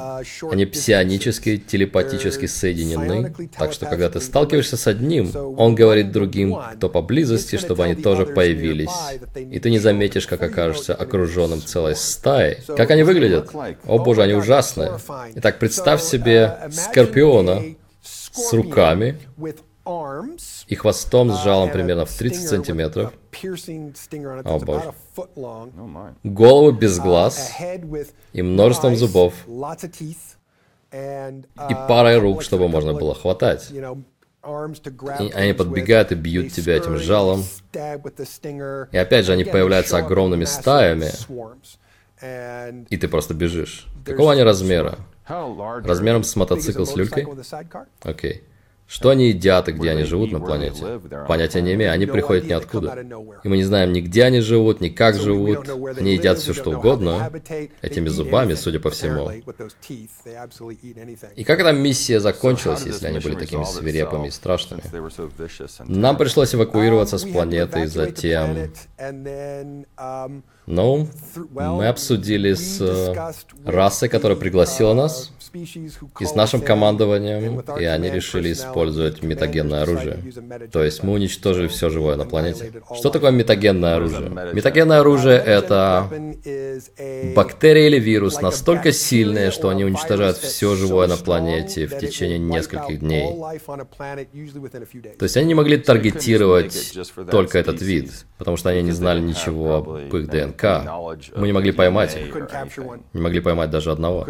Они 0.50 0.66
псионически, 0.66 1.58
телепатически 1.58 2.46
соединены. 2.46 3.34
Так 3.58 3.74
что, 3.74 3.86
когда 3.86 4.10
ты 4.10 4.20
сталкиваешься 4.20 4.78
с 4.78 4.88
одним, 4.88 5.32
он 5.58 5.76
говорит 5.76 6.12
другим, 6.12 6.58
кто 6.76 6.90
поблизости, 6.90 7.58
чтобы 7.58 7.84
они 7.86 7.96
тоже 7.96 8.26
появились. 8.26 8.90
И 9.36 9.60
ты 9.60 9.70
не 9.70 9.80
заметишь, 9.80 10.28
как 10.28 10.42
окажешься 10.42 10.94
окруженным 10.94 11.62
целой 11.62 11.96
стаей. 11.96 12.58
Как 12.76 12.92
они 12.92 13.04
выглядят? 13.04 13.50
О 13.86 13.98
боже, 14.00 14.24
они 14.24 14.34
ужасные. 14.34 14.98
Итак, 15.36 15.60
представь 15.60 16.02
себе 16.02 16.58
Скорпиона, 16.72 17.64
с 18.40 18.54
руками 18.54 19.20
и 20.68 20.76
хвостом 20.76 21.32
с 21.32 21.44
жалом 21.44 21.72
примерно 21.72 22.06
в 22.06 22.12
30 22.16 22.48
сантиметров. 22.48 23.14
О 24.44 24.60
боже. 24.60 24.94
Голову 26.24 26.72
без 26.72 27.00
глаз 27.00 27.52
и 28.34 28.42
множеством 28.42 28.96
зубов. 28.96 29.34
И 30.92 31.76
парой 31.88 32.18
рук, 32.20 32.42
чтобы 32.44 32.68
можно 32.68 32.94
было 32.94 33.14
хватать. 33.16 33.72
И 33.72 35.32
они 35.34 35.54
подбегают 35.54 36.12
и 36.12 36.16
бьют 36.16 36.54
тебя 36.54 36.78
этим 36.78 36.98
жалом. 36.98 37.44
И 37.74 38.98
опять 38.98 39.26
же, 39.26 39.34
они 39.34 39.44
появляются 39.44 39.98
огромными 39.98 40.46
стаями. 40.46 41.12
И 42.90 42.98
ты 42.98 43.08
просто 43.08 43.34
бежишь. 43.34 43.88
Какого 44.06 44.32
они 44.34 44.44
размера? 44.44 45.00
Размером 45.88 46.24
с 46.24 46.36
мотоцикл 46.36 46.84
с 46.84 46.96
люлькой? 46.96 47.26
Окей. 48.04 48.34
Okay. 48.34 48.42
Что 48.90 49.12
они 49.12 49.28
едят 49.28 49.70
и 49.70 49.72
где 49.72 49.92
они 49.92 50.04
живут 50.04 50.32
на 50.32 50.40
планете? 50.40 51.00
Понятия 51.28 51.62
не 51.62 51.76
имею, 51.76 51.92
они 51.92 52.08
приходят 52.08 52.46
ниоткуда. 52.46 53.06
И 53.44 53.48
мы 53.48 53.58
не 53.58 53.64
знаем 53.64 53.94
ни 53.94 54.02
где 54.02 54.24
они 54.24 54.40
живут, 54.40 54.82
ни 54.82 54.90
как 54.90 55.16
живут. 55.16 55.70
Они 55.96 56.14
едят 56.14 56.40
все 56.40 56.54
что 56.56 56.72
угодно, 56.72 57.32
этими 57.84 58.08
зубами, 58.08 58.56
судя 58.56 58.80
по 58.80 58.90
всему. 58.90 59.30
И 61.36 61.44
как 61.44 61.60
эта 61.60 61.72
миссия 61.72 62.20
закончилась, 62.20 62.84
если 62.88 63.06
они 63.06 63.20
были 63.20 63.36
такими 63.36 63.64
свирепыми 63.64 64.30
и 64.30 64.32
страшными? 64.32 64.82
Нам 65.86 66.18
пришлось 66.18 66.56
эвакуироваться 66.56 67.20
с 67.20 67.26
планеты, 67.26 67.88
затем... 67.88 68.72
Ну, 70.66 71.08
мы 71.52 71.88
обсудили 71.88 72.54
с 72.54 73.16
расой, 73.66 74.10
которая 74.10 74.38
пригласила 74.38 74.94
нас, 74.94 75.32
и 75.54 76.26
с 76.26 76.36
нашим 76.36 76.62
командованием, 76.62 77.62
и 77.80 77.84
они 77.84 78.10
решили 78.10 78.52
использовать 78.52 79.24
метагенное 79.24 79.84
оружие. 79.84 80.20
То 80.72 80.84
есть 80.84 81.04
мы 81.04 81.14
уничтожили 81.14 81.68
все 81.68 81.90
живое 81.90 82.16
на 82.16 82.26
планете. 82.26 82.72
Что 82.96 83.10
такое 83.10 83.32
метагенное 83.32 83.96
оружие? 83.96 84.30
Метагенное 84.54 85.00
оружие— 85.00 85.38
это 85.46 86.10
бактерия 87.36 87.88
или 87.88 88.00
вирус 88.00 88.42
настолько 88.42 88.92
сильные, 88.92 89.52
что 89.52 89.70
они 89.70 89.86
уничтожают 89.86 90.38
все 90.38 90.76
живое 90.76 91.08
на 91.08 91.18
планете 91.18 91.88
в 91.88 91.98
течение 91.98 92.38
нескольких 92.38 93.00
дней. 93.00 93.34
То 95.18 95.24
есть 95.24 95.38
они 95.38 95.48
не 95.48 95.56
могли 95.56 95.78
таргетировать 95.78 96.98
только 97.32 97.60
этот 97.60 97.82
вид, 97.82 98.12
потому 98.38 98.58
что 98.58 98.70
они 98.70 98.82
не 98.82 98.92
знали 98.92 99.20
ничего 99.20 99.76
об 99.76 99.98
их 99.98 100.28
ДНК. 100.28 100.64
Мы 101.36 101.48
не 101.48 101.54
могли 101.54 101.72
поймать 101.72 102.16
их. 102.18 102.36
Не 103.14 103.22
могли 103.22 103.40
поймать 103.40 103.70
даже 103.70 103.92
одного. 103.92 104.28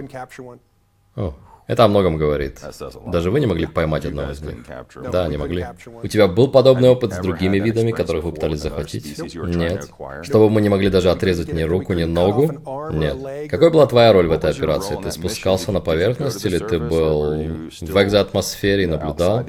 О, 1.20 1.34
это 1.68 1.86
о 1.86 1.88
многом 1.88 2.18
говорит. 2.18 2.60
Даже 3.06 3.30
вы 3.30 3.42
не 3.42 3.46
могли 3.46 3.68
поймать 3.68 4.06
одного 4.06 4.32
из 4.32 4.42
них. 4.42 4.66
Да, 5.12 5.28
не 5.28 5.38
могли. 5.38 5.68
У 6.02 6.08
тебя 6.08 6.28
был 6.28 6.48
подобный 6.48 6.90
опыт 6.90 7.14
с 7.14 7.18
другими 7.18 7.60
видами, 7.60 7.92
которых 7.92 8.24
вы 8.24 8.32
пытались 8.32 8.62
захватить? 8.62 9.20
Нет. 9.36 9.88
Чтобы 10.24 10.50
мы 10.50 10.62
не 10.62 10.70
могли 10.70 10.90
даже 10.90 11.12
отрезать 11.12 11.54
ни 11.54 11.62
руку, 11.62 11.94
ни 11.94 12.06
ногу? 12.06 12.52
Нет. 12.92 13.50
Какой 13.50 13.70
была 13.70 13.86
твоя 13.86 14.14
роль 14.14 14.28
в 14.28 14.32
этой 14.32 14.50
операции? 14.50 14.98
Ты 15.04 15.12
спускался 15.12 15.72
на 15.72 15.82
поверхность 15.82 16.44
или 16.46 16.58
ты 16.58 16.80
был 16.80 17.36
в 17.82 18.04
экзоатмосфере 18.04 18.84
и 18.84 18.88
наблюдал? 18.88 19.46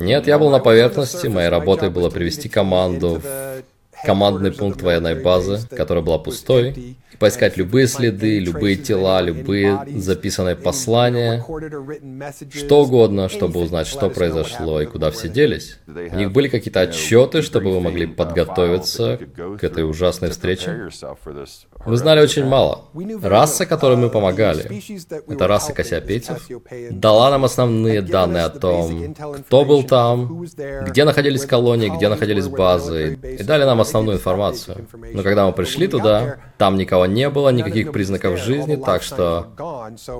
Нет, 0.00 0.26
я 0.26 0.38
был 0.38 0.50
на 0.50 0.58
поверхности. 0.58 1.26
Моей 1.26 1.48
работой 1.48 1.90
было 1.90 2.10
привести 2.10 2.48
команду 2.48 3.20
в 3.22 3.62
командный 4.04 4.52
пункт 4.52 4.82
военной 4.82 5.14
базы, 5.14 5.60
которая 5.68 6.04
была 6.04 6.18
пустой, 6.18 6.96
поискать 7.18 7.56
любые 7.56 7.86
следы, 7.86 8.38
любые 8.38 8.76
тела, 8.76 9.20
любые 9.20 9.80
записанные 9.96 10.56
послания, 10.56 11.44
что 12.52 12.82
угодно, 12.82 13.28
чтобы 13.28 13.60
узнать, 13.60 13.86
что 13.86 14.10
произошло 14.10 14.80
и 14.80 14.86
куда 14.86 15.10
все 15.10 15.28
делись. 15.28 15.78
У 15.86 16.16
них 16.16 16.32
были 16.32 16.48
какие-то 16.48 16.80
отчеты, 16.80 17.42
чтобы 17.42 17.72
вы 17.72 17.80
могли 17.80 18.06
подготовиться 18.06 19.18
к 19.58 19.64
этой 19.64 19.88
ужасной 19.88 20.30
встрече. 20.30 20.88
Мы 21.86 21.96
знали 21.96 22.20
очень 22.20 22.44
мало. 22.44 22.84
Раса, 23.22 23.66
которой 23.66 23.96
мы 23.96 24.10
помогали, 24.10 24.82
это 25.28 25.46
раса 25.46 25.72
кассиопейцев, 25.72 26.48
дала 26.90 27.30
нам 27.30 27.44
основные 27.44 28.02
данные 28.02 28.44
о 28.44 28.50
том, 28.50 29.14
кто 29.46 29.64
был 29.64 29.82
там, 29.84 30.44
где 30.86 31.04
находились 31.04 31.44
колонии, 31.44 31.88
где 31.88 32.08
находились 32.08 32.48
базы, 32.48 33.18
и 33.22 33.42
дали 33.42 33.64
нам 33.64 33.80
основную 33.80 34.16
информацию. 34.18 34.88
Но 35.12 35.22
когда 35.22 35.46
мы 35.46 35.52
пришли 35.52 35.86
туда, 35.86 36.36
там 36.58 36.76
никого 36.76 37.03
не 37.06 37.28
было, 37.30 37.50
никаких 37.50 37.92
признаков 37.92 38.38
жизни, 38.38 38.76
так 38.76 39.02
что 39.02 39.48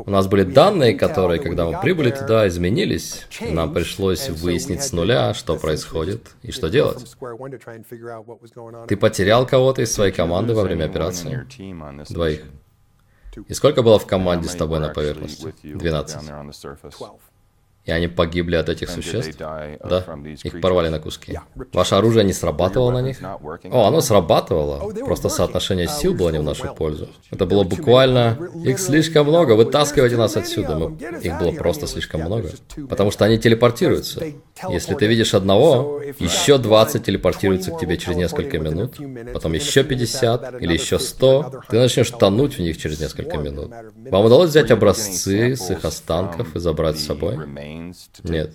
у 0.06 0.10
нас 0.10 0.26
были 0.26 0.42
данные, 0.44 0.94
которые, 0.94 1.40
когда 1.40 1.66
мы 1.66 1.80
прибыли 1.80 2.10
туда, 2.10 2.48
изменились. 2.48 3.26
Нам 3.40 3.72
пришлось 3.72 4.28
выяснить 4.28 4.82
с 4.82 4.92
нуля, 4.92 5.34
что 5.34 5.56
происходит 5.56 6.30
и 6.42 6.52
что 6.52 6.68
делать. 6.68 7.16
Ты 8.88 8.96
потерял 8.96 9.46
кого-то 9.46 9.82
из 9.82 9.92
своей 9.92 10.12
команды 10.12 10.54
во 10.54 10.62
время 10.62 10.84
операции? 10.84 11.46
Двоих. 12.10 12.44
И 13.48 13.54
сколько 13.54 13.82
было 13.82 13.98
в 13.98 14.06
команде 14.06 14.48
с 14.48 14.54
тобой 14.54 14.78
на 14.78 14.88
поверхности? 14.88 15.54
12. 15.62 16.20
И 17.84 17.92
они 17.92 18.08
погибли 18.08 18.56
от 18.56 18.68
этих 18.70 18.88
существ? 18.88 19.36
Да, 19.38 20.04
их 20.42 20.60
порвали 20.60 20.88
на 20.88 20.98
куски. 20.98 21.38
Ваше 21.72 21.96
оружие 21.96 22.24
не 22.24 22.32
срабатывало 22.32 22.90
на 22.90 23.02
них? 23.02 23.18
О, 23.22 23.86
оно 23.86 24.00
срабатывало. 24.00 24.90
Просто 25.04 25.28
соотношение 25.28 25.88
сил 25.88 26.14
было 26.14 26.30
не 26.30 26.38
в 26.38 26.42
нашу 26.42 26.74
пользу. 26.74 27.08
Это 27.30 27.44
было 27.44 27.62
буквально... 27.64 28.38
Их 28.64 28.78
слишком 28.78 29.26
много, 29.26 29.52
вытаскивайте 29.52 30.16
нас 30.16 30.36
отсюда. 30.36 30.76
Мы... 30.76 30.96
Их 31.20 31.38
было 31.38 31.52
просто 31.52 31.86
слишком 31.86 32.22
много. 32.22 32.50
Потому 32.88 33.10
что 33.10 33.26
они 33.26 33.38
телепортируются. 33.38 34.22
Если 34.70 34.94
ты 34.94 35.06
видишь 35.06 35.34
одного, 35.34 36.00
еще 36.18 36.56
20 36.56 37.04
телепортируются 37.04 37.70
к 37.70 37.78
тебе 37.78 37.98
через 37.98 38.16
несколько 38.16 38.58
минут, 38.58 38.96
потом 39.34 39.52
еще 39.52 39.84
50 39.84 40.62
или 40.62 40.72
еще 40.72 40.98
100, 40.98 41.62
ты 41.68 41.78
начнешь 41.78 42.10
тонуть 42.10 42.56
в 42.56 42.60
них 42.60 42.78
через 42.78 42.98
несколько 42.98 43.36
минут. 43.36 43.72
Вам 44.10 44.24
удалось 44.24 44.50
взять 44.50 44.70
образцы 44.70 45.54
с 45.54 45.70
их 45.70 45.84
останков 45.84 46.56
и 46.56 46.58
забрать 46.58 46.98
с 46.98 47.04
собой? 47.04 47.36
Нет. 48.22 48.52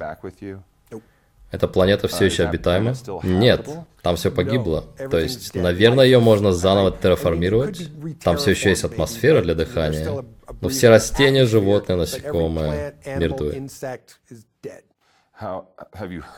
Эта 1.52 1.68
планета 1.68 2.08
все 2.08 2.26
еще 2.26 2.46
обитаема? 2.46 2.94
Нет, 3.24 3.68
там 4.04 4.16
все 4.18 4.30
погибло. 4.30 4.86
То 5.10 5.18
есть, 5.18 5.56
наверное, 5.56 6.06
ее 6.06 6.20
можно 6.20 6.52
заново 6.54 6.92
терраформировать. 6.92 7.90
Там 8.24 8.38
все 8.38 8.52
еще 8.52 8.70
есть 8.70 8.84
атмосфера 8.84 9.42
для 9.42 9.56
дыхания. 9.56 10.24
Но 10.62 10.70
все 10.70 10.90
растения, 10.90 11.46
животные, 11.46 11.96
насекомые 11.96 12.96
мертвы. 13.18 13.68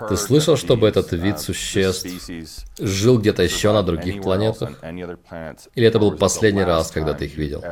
Ты 0.09 0.17
слышал, 0.17 0.55
чтобы 0.57 0.87
этот 0.87 1.11
вид 1.11 1.39
существ 1.39 2.07
жил 2.77 3.17
где-то 3.19 3.41
еще 3.43 3.73
на 3.73 3.83
других 3.83 4.21
планетах? 4.21 4.81
Или 4.83 5.87
это 5.87 5.99
был 5.99 6.15
последний 6.17 6.63
раз, 6.63 6.91
когда 6.91 7.13
ты 7.13 7.25
их 7.25 7.35
видел? 7.35 7.63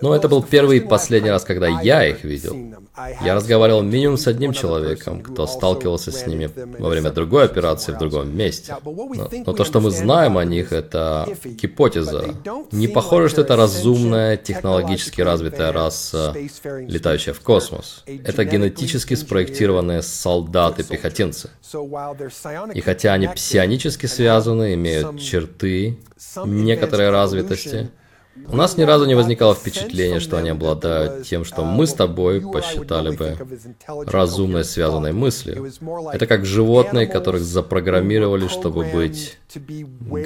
Но 0.00 0.14
это 0.14 0.28
был 0.28 0.42
первый 0.42 0.78
и 0.78 0.80
последний 0.80 1.30
раз, 1.30 1.44
когда 1.44 1.68
я 1.68 2.06
их 2.06 2.24
видел. 2.24 2.56
Я 3.24 3.34
разговаривал 3.34 3.82
минимум 3.82 4.16
с 4.16 4.26
одним 4.26 4.52
человеком, 4.52 5.22
кто 5.22 5.46
сталкивался 5.46 6.10
с 6.12 6.26
ними 6.26 6.50
во 6.78 6.88
время 6.88 7.10
другой 7.10 7.44
операции 7.44 7.92
в 7.92 7.98
другом 7.98 8.36
месте. 8.36 8.74
Но, 8.84 9.28
но 9.46 9.52
то, 9.52 9.64
что 9.64 9.80
мы 9.80 9.90
знаем 9.90 10.36
о 10.38 10.44
них, 10.44 10.72
это 10.72 11.28
гипотеза. 11.44 12.34
Не 12.72 12.88
похоже, 12.88 13.28
что 13.28 13.42
это 13.42 13.56
разумная, 13.56 14.36
технологически 14.36 15.20
развитая 15.20 15.72
раса, 15.72 16.34
летающая 16.64 17.32
в 17.32 17.40
космос. 17.40 18.04
Это 18.06 18.44
генетически 18.44 19.14
спроектированные 19.14 20.02
солдаты-пехотинцы. 20.02 21.50
И 22.74 22.80
хотя 22.80 23.12
они 23.12 23.28
псионически 23.28 24.06
связаны, 24.06 24.74
имеют 24.74 25.20
черты 25.20 25.98
некоторой 26.44 27.10
развитости, 27.10 27.90
у 28.50 28.56
нас 28.56 28.76
ни 28.76 28.82
разу 28.82 29.06
не 29.06 29.14
возникало 29.14 29.54
впечатления, 29.54 30.20
что 30.20 30.38
они 30.38 30.50
обладают 30.50 31.26
тем, 31.26 31.44
что 31.44 31.64
мы 31.64 31.86
с 31.86 31.94
тобой 31.94 32.40
посчитали 32.40 33.16
бы 33.16 33.36
разумной 34.06 34.64
связанной 34.64 35.12
мыслью. 35.12 35.70
Это 36.12 36.26
как 36.26 36.44
животные, 36.44 37.06
которых 37.06 37.42
запрограммировали, 37.42 38.48
чтобы 38.48 38.84
быть 38.84 39.38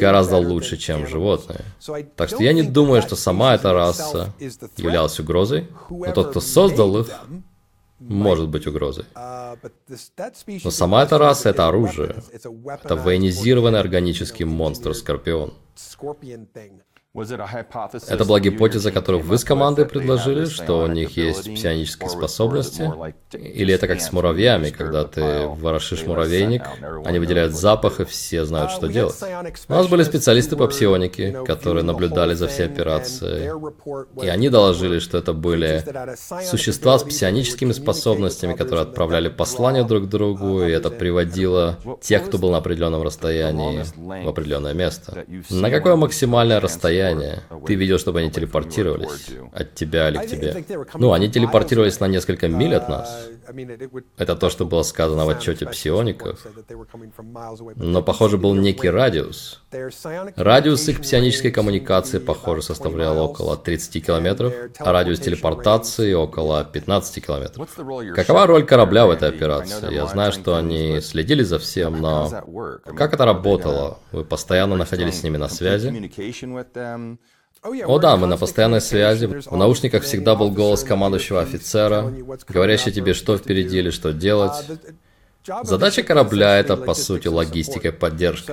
гораздо 0.01 0.37
лучше, 0.37 0.77
чем 0.77 1.07
животные. 1.07 1.61
Так 2.17 2.29
что 2.29 2.43
я 2.43 2.53
не 2.53 2.63
думаю, 2.63 3.03
что 3.03 3.17
сама 3.17 3.55
эта 3.55 3.73
раса 3.73 4.33
являлась 4.77 5.19
угрозой, 5.21 5.69
но 5.91 6.13
тот, 6.13 6.31
кто 6.31 6.41
создал 6.41 6.99
их, 6.99 7.09
может 7.99 8.49
быть 8.49 8.67
угрозой. 8.67 9.05
Но 9.15 10.71
сама 10.71 11.03
эта 11.05 11.19
раса— 11.19 11.49
это 11.51 11.69
оружие. 11.69 12.17
Это 12.83 12.97
военизированный 12.97 13.81
органический 13.81 14.45
монстр-скорпион. 14.45 15.53
Это 17.15 18.25
была 18.25 18.41
гипотеза, 18.41 18.91
которую 18.91 19.23
вы 19.23 19.37
с 19.37 19.45
командой 19.45 19.85
предложили, 19.85 20.47
что 20.47 20.85
у 20.85 20.87
них 20.87 21.15
есть 21.19 21.55
псионические 21.55 22.09
способности? 22.09 22.91
Или 23.37 23.75
это 23.75 23.87
как 23.87 24.01
с 24.01 24.13
муравьями, 24.13 24.71
когда 24.71 25.05
ты 25.05 25.47
ворошишь 25.47 26.07
муравейник, 26.07 26.63
они 27.05 27.19
выделяют 27.19 27.53
запах, 27.53 28.01
и 28.01 28.07
все 28.07 28.47
знают, 28.47 28.71
что 28.71 28.87
делать? 28.87 29.17
У 29.69 29.73
нас 29.73 29.89
были 29.89 30.05
специалисты 30.05 30.57
по 30.57 30.67
псионике, 30.69 31.45
которые 31.47 31.85
наблюдали 31.85 32.33
за 32.33 32.49
всей 32.49 32.65
операцией, 32.65 33.51
и 34.23 34.29
они 34.29 34.49
доложили, 34.49 34.99
что 34.99 35.19
это 35.19 35.35
были 35.35 35.85
существа 36.43 36.99
с 36.99 37.03
псионическими 37.03 37.73
способностями, 37.73 38.55
которые 38.55 38.85
отправляли 38.85 39.29
послания 39.29 39.85
друг 39.85 40.09
другу, 40.09 40.63
и 40.63 40.71
это 40.71 40.89
приводило 40.89 41.79
тех, 42.01 42.25
кто 42.25 42.39
был 42.39 42.53
на 42.53 42.59
определенном 42.59 43.03
расстоянии, 43.03 43.85
в 44.25 44.29
определенное 44.31 44.73
место. 44.73 45.27
На 45.51 45.69
какое 45.69 45.97
максимальное 45.97 46.59
расстояние 46.59 47.02
расстояние. 47.03 47.43
Ты 47.67 47.75
видел, 47.75 47.99
чтобы 47.99 48.21
они 48.21 48.31
телепортировались 48.31 49.31
от 49.53 49.75
тебя 49.75 50.09
или 50.09 50.19
к 50.19 50.27
тебе. 50.27 50.65
Ну, 50.95 51.13
они 51.13 51.31
телепортировались 51.31 52.01
на 52.01 52.09
несколько 52.09 52.49
миль 52.49 52.75
от 52.75 52.89
нас. 52.89 53.29
Это 54.17 54.37
то, 54.37 54.51
что 54.51 54.65
было 54.65 54.83
сказано 54.83 55.25
в 55.27 55.29
отчете 55.29 55.67
псиоников. 55.67 56.47
Но, 57.77 58.03
похоже, 58.03 58.39
был 58.39 58.55
некий 58.55 58.91
радиус. 58.91 59.63
Радиус 60.37 60.89
их 60.89 61.01
псионической 61.01 61.51
коммуникации, 61.51 62.19
похоже, 62.19 62.63
составлял 62.63 63.19
около 63.19 63.57
30 63.57 64.07
километров, 64.07 64.53
а 64.79 64.93
радиус 64.93 65.21
телепортации 65.21 66.13
около 66.15 66.65
15 66.65 67.25
километров. 67.25 67.69
Какова 68.15 68.47
роль 68.47 68.65
корабля 68.65 69.07
в 69.07 69.11
этой 69.11 69.29
операции? 69.29 69.93
Я 69.93 70.07
знаю, 70.07 70.33
что 70.33 70.57
они 70.57 71.01
следили 71.01 71.43
за 71.43 71.59
всем, 71.59 72.01
но 72.01 72.31
как 72.97 73.15
это 73.15 73.25
работало? 73.25 73.99
Вы 74.13 74.25
постоянно 74.25 74.77
находились 74.77 75.21
с 75.21 75.23
ними 75.23 75.37
на 75.37 75.49
связи? 75.49 75.89
О 77.63 77.99
да, 77.99 78.17
мы 78.17 78.27
на 78.27 78.37
постоянной 78.37 78.81
связи. 78.81 79.27
В 79.27 79.57
наушниках 79.57 80.03
всегда 80.03 80.35
был 80.35 80.51
голос 80.51 80.83
командующего 80.83 81.41
офицера, 81.41 82.13
говорящий 82.49 82.91
тебе, 82.91 83.15
что 83.15 83.39
впереди 83.39 83.79
или 83.79 83.91
что 83.91 84.13
делать. 84.13 84.65
Задача 85.63 86.03
корабля— 86.03 86.59
это, 86.61 86.77
по 86.77 86.95
сути, 86.95 87.29
логистика 87.29 87.89
и 87.89 87.91
поддержка. 87.91 88.53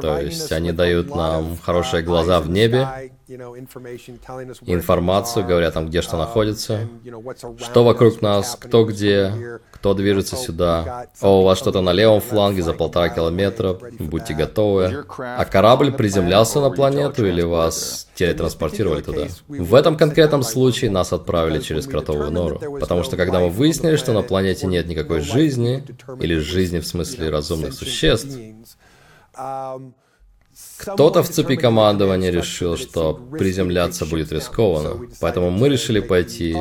То 0.00 0.20
есть 0.20 0.50
они 0.50 0.72
дают 0.72 1.14
нам 1.14 1.56
хорошие 1.58 2.02
глаза 2.02 2.40
в 2.40 2.48
небе, 2.48 3.12
информацию, 4.66 5.46
говоря 5.46 5.70
там, 5.70 5.86
где 5.88 6.02
что 6.02 6.16
находится, 6.18 6.88
что 7.58 7.84
вокруг 7.84 8.20
нас, 8.20 8.56
кто 8.60 8.84
где, 8.84 9.60
кто 9.70 9.94
движется 9.94 10.36
сюда. 10.36 11.06
О, 11.20 11.40
у 11.40 11.44
вас 11.44 11.58
что-то 11.58 11.80
на 11.80 11.92
левом 11.92 12.20
фланге 12.20 12.62
за 12.62 12.74
полтора 12.74 13.08
километра, 13.08 13.78
будьте 13.98 14.34
готовы. 14.34 15.04
А 15.18 15.44
корабль 15.44 15.92
приземлялся 15.92 16.60
на 16.60 16.70
планету 16.70 17.26
или 17.26 17.42
вас 17.42 18.08
телетранспортировали 18.14 19.02
туда? 19.02 19.26
В 19.48 19.74
этом 19.74 19.96
конкретном 19.96 20.42
случае 20.42 20.90
нас 20.90 21.12
отправили 21.12 21.60
через 21.60 21.86
кротовую 21.86 22.30
нору, 22.30 22.60
потому 22.78 23.02
что 23.04 23.16
когда 23.16 23.40
мы 23.40 23.48
выяснили, 23.48 23.96
что 23.96 24.12
на 24.12 24.22
планете 24.22 24.66
нет 24.66 24.86
никакой 24.86 25.20
жизни, 25.20 25.84
или 26.20 26.36
жизни 26.36 26.78
в 26.80 26.86
смысле 26.86 27.30
разумных 27.30 27.72
существ, 27.72 28.38
кто-то 30.78 31.22
в 31.22 31.28
цепи 31.28 31.56
командования 31.56 32.30
решил, 32.30 32.76
что 32.76 33.14
приземляться 33.14 34.06
будет 34.06 34.32
рискованно, 34.32 35.08
поэтому 35.20 35.50
мы 35.50 35.68
решили 35.68 36.00
пойти 36.00 36.54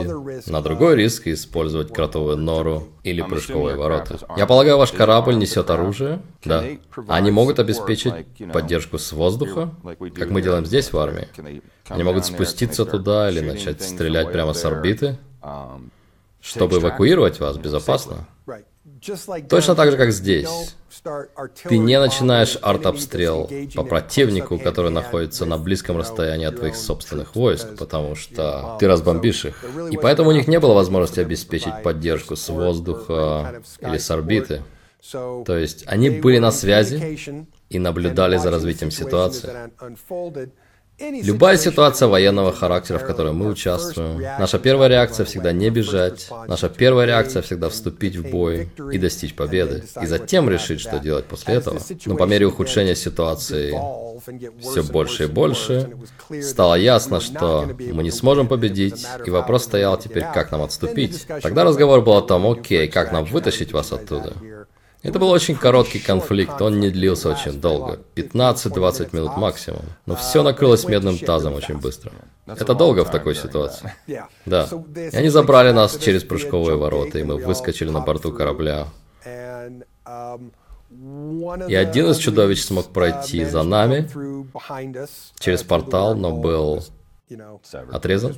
на 0.47 0.61
другой 0.61 0.95
риск 0.95 1.27
и 1.27 1.33
использовать 1.33 1.93
кротовую 1.93 2.37
нору 2.37 2.87
или 3.03 3.21
прыжковые 3.21 3.75
ворота. 3.75 4.19
Я 4.37 4.45
полагаю, 4.45 4.77
ваш 4.77 4.91
корабль 4.91 5.35
несет 5.35 5.69
оружие? 5.69 6.21
Да. 6.43 6.63
Они 7.07 7.31
могут 7.31 7.59
обеспечить 7.59 8.13
поддержку 8.51 8.97
с 8.97 9.11
воздуха, 9.11 9.71
как 10.15 10.29
мы 10.29 10.41
делаем 10.41 10.65
здесь 10.65 10.91
в 10.91 10.97
армии. 10.97 11.27
Они 11.87 12.03
могут 12.03 12.25
спуститься 12.25 12.85
туда 12.85 13.29
или 13.29 13.41
начать 13.41 13.81
стрелять 13.81 14.31
прямо 14.31 14.53
с 14.53 14.63
орбиты, 14.65 15.17
чтобы 16.41 16.77
эвакуировать 16.77 17.39
вас 17.39 17.57
безопасно. 17.57 18.27
Точно 19.49 19.75
так 19.75 19.91
же, 19.91 19.97
как 19.97 20.11
здесь. 20.11 20.75
Ты 21.63 21.77
не 21.77 21.99
начинаешь 21.99 22.57
артобстрел 22.61 23.49
по 23.75 23.83
противнику, 23.83 24.57
который 24.57 24.91
находится 24.91 25.45
на 25.45 25.57
близком 25.57 25.97
расстоянии 25.97 26.45
от 26.45 26.57
твоих 26.57 26.75
собственных 26.75 27.35
войск, 27.35 27.75
потому 27.77 28.15
что 28.15 28.77
ты 28.79 28.87
разбомбишь 28.87 29.45
их. 29.45 29.65
И 29.91 29.97
поэтому 29.97 30.29
у 30.29 30.33
них 30.33 30.47
не 30.47 30.59
было 30.59 30.73
возможности 30.73 31.19
обеспечить 31.19 31.83
поддержку 31.83 32.35
с 32.35 32.47
воздуха 32.49 33.61
или 33.81 33.97
с 33.97 34.09
орбиты. 34.11 34.63
То 35.11 35.57
есть 35.57 35.83
они 35.87 36.09
были 36.09 36.39
на 36.39 36.51
связи 36.51 37.45
и 37.69 37.79
наблюдали 37.79 38.37
за 38.37 38.51
развитием 38.51 38.91
ситуации. 38.91 39.49
Любая 40.99 41.57
ситуация 41.57 42.07
военного 42.07 42.53
характера, 42.53 42.99
в 42.99 43.05
которой 43.05 43.33
мы 43.33 43.49
участвуем, 43.49 44.21
наша 44.39 44.59
первая 44.59 44.89
реакция 44.89 45.25
всегда 45.25 45.51
не 45.51 45.69
бежать, 45.69 46.29
наша 46.47 46.69
первая 46.69 47.07
реакция 47.07 47.41
всегда 47.41 47.69
вступить 47.69 48.15
в 48.15 48.29
бой 48.29 48.69
и 48.91 48.97
достичь 48.97 49.35
победы, 49.35 49.83
и 50.01 50.05
затем 50.05 50.49
решить, 50.49 50.79
что 50.79 50.99
делать 50.99 51.25
после 51.25 51.55
этого. 51.55 51.79
Но 52.05 52.15
по 52.15 52.25
мере 52.25 52.45
ухудшения 52.45 52.95
ситуации 52.95 53.71
все 54.59 54.83
больше 54.83 55.23
и 55.23 55.27
больше, 55.27 55.89
стало 56.41 56.75
ясно, 56.75 57.19
что 57.19 57.69
мы 57.79 58.03
не 58.03 58.11
сможем 58.11 58.47
победить, 58.47 59.05
и 59.25 59.29
вопрос 59.31 59.63
стоял 59.63 59.97
теперь, 59.97 60.25
как 60.33 60.51
нам 60.51 60.61
отступить. 60.61 61.25
Тогда 61.41 61.63
разговор 61.63 62.01
был 62.01 62.13
о 62.13 62.21
том, 62.21 62.45
окей, 62.45 62.87
как 62.87 63.11
нам 63.11 63.25
вытащить 63.25 63.73
вас 63.73 63.91
оттуда. 63.91 64.33
Это 65.03 65.19
был 65.19 65.29
очень 65.29 65.55
короткий 65.55 65.99
конфликт, 65.99 66.61
он 66.61 66.79
не 66.79 66.89
длился 66.89 67.29
очень 67.29 67.59
долго, 67.59 67.99
15-20 68.15 69.09
минут 69.13 69.35
максимум. 69.35 69.81
Но 70.05 70.15
все 70.15 70.43
накрылось 70.43 70.85
медным 70.87 71.17
тазом 71.17 71.53
очень 71.55 71.77
быстро. 71.77 72.11
Это 72.47 72.73
долго 72.73 73.03
в 73.03 73.11
такой 73.11 73.35
ситуации. 73.35 73.93
Да. 74.45 74.69
И 74.95 75.15
они 75.15 75.29
забрали 75.29 75.71
нас 75.71 75.97
через 75.97 76.23
прыжковые 76.23 76.77
ворота, 76.77 77.19
и 77.19 77.23
мы 77.23 77.35
выскочили 77.37 77.89
на 77.89 77.99
борту 77.99 78.31
корабля. 78.31 78.87
И 81.67 81.75
один 81.75 82.11
из 82.11 82.17
чудовищ 82.17 82.63
смог 82.63 82.93
пройти 82.93 83.43
за 83.43 83.63
нами 83.63 84.09
через 85.39 85.63
портал, 85.63 86.15
но 86.15 86.31
был 86.31 86.83
Отрезан? 87.91 88.35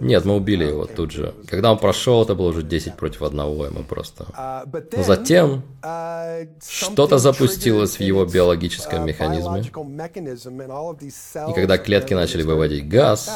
Нет, 0.00 0.24
мы 0.24 0.36
убили 0.36 0.64
его 0.64 0.86
тут 0.86 1.10
же. 1.10 1.34
Когда 1.48 1.72
он 1.72 1.78
прошел, 1.78 2.22
это 2.22 2.34
было 2.34 2.48
уже 2.48 2.62
10 2.62 2.96
против 2.96 3.22
одного, 3.22 3.66
и 3.66 3.70
мы 3.70 3.82
просто... 3.82 4.24
Uh, 4.36 4.96
Но 4.96 5.02
затем 5.02 5.62
uh, 5.82 6.48
что-то 6.66 7.18
запустилось 7.18 7.96
в 7.98 8.00
его 8.00 8.24
биологическом 8.24 9.02
uh, 9.02 9.06
механизме, 9.06 9.62
и 9.62 11.52
когда 11.54 11.78
клетки 11.78 12.14
начали 12.14 12.42
выводить 12.42 12.88
газ, 12.88 13.30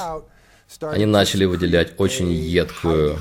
они 0.80 1.06
начали 1.06 1.44
выделять 1.44 1.94
очень 1.98 2.30
едкую 2.33 3.18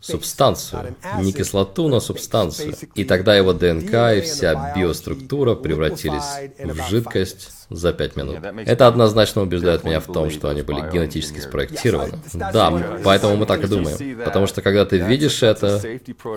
субстанцию, 0.00 0.96
не 1.20 1.32
кислоту, 1.32 1.88
но 1.88 2.00
субстанцию. 2.00 2.74
И 2.94 3.04
тогда 3.04 3.36
его 3.36 3.52
ДНК 3.52 4.16
и 4.16 4.20
вся 4.22 4.74
биоструктура 4.76 5.54
превратились 5.54 6.50
в 6.58 6.88
жидкость 6.88 7.50
за 7.70 7.92
пять 7.92 8.16
минут. 8.16 8.38
Это 8.66 8.86
однозначно 8.86 9.42
убеждает 9.42 9.84
меня 9.84 10.00
в 10.00 10.06
том, 10.06 10.30
что 10.30 10.48
они 10.48 10.62
были 10.62 10.90
генетически 10.90 11.40
спроектированы. 11.40 12.18
Да, 12.32 12.98
поэтому 13.04 13.36
мы 13.36 13.46
так 13.46 13.62
и 13.62 13.66
думаем. 13.66 14.24
Потому 14.24 14.46
что 14.46 14.62
когда 14.62 14.84
ты 14.86 14.98
видишь 14.98 15.42
это, 15.42 15.80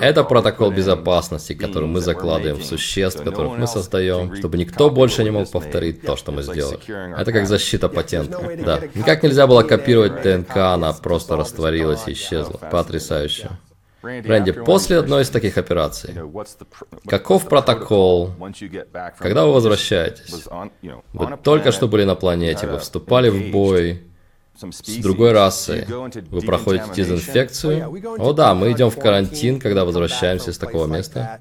это 0.02 0.24
протокол 0.24 0.72
безопасности, 0.72 1.54
который 1.54 1.88
мы 1.88 2.02
закладываем 2.02 2.58
в 2.58 2.66
существ, 2.66 3.24
которых 3.24 3.58
мы 3.58 3.68
создаем, 3.68 4.36
чтобы 4.36 4.58
никто 4.58 4.90
больше 4.90 5.24
не 5.24 5.30
мог 5.32 5.50
повторить 5.50 6.02
то, 6.02 6.18
что 6.18 6.32
мы 6.32 6.44
сделали. 6.44 6.80
Это 7.20 7.32
как 7.32 7.48
защита 7.48 7.88
патента. 7.88 8.40
Да. 8.64 8.82
Никак 8.94 9.24
нельзя 9.24 9.48
было 9.48 9.64
копировать 9.64 10.01
ДНК, 10.10 10.58
она 10.58 10.94
просто 10.94 11.38
растворилась 11.38 12.08
и 12.08 12.14
исчезла. 12.14 12.58
Потрясающе. 12.72 13.50
Рэнди, 14.02 14.52
после 14.52 14.98
одной 14.98 15.22
из 15.22 15.30
таких 15.30 15.58
операций, 15.58 16.16
каков 17.08 17.48
протокол, 17.48 18.34
когда 19.20 19.46
вы 19.46 19.54
возвращаетесь? 19.54 20.48
Вы 21.14 21.38
только 21.44 21.72
что 21.72 21.88
были 21.88 22.04
на 22.04 22.16
планете, 22.16 22.68
вы 22.68 22.80
вступали 22.80 23.30
в 23.30 23.52
бой 23.52 24.04
с 24.60 24.98
другой 24.98 25.34
расой, 25.34 25.86
вы 25.88 26.42
проходите 26.42 26.86
дезинфекцию. 26.96 28.18
О 28.20 28.34
да, 28.34 28.54
мы 28.56 28.72
идем 28.72 28.90
в 28.90 28.98
карантин, 28.98 29.60
когда 29.60 29.86
возвращаемся 29.86 30.52
с 30.52 30.58
такого 30.58 30.88
места. 30.88 31.40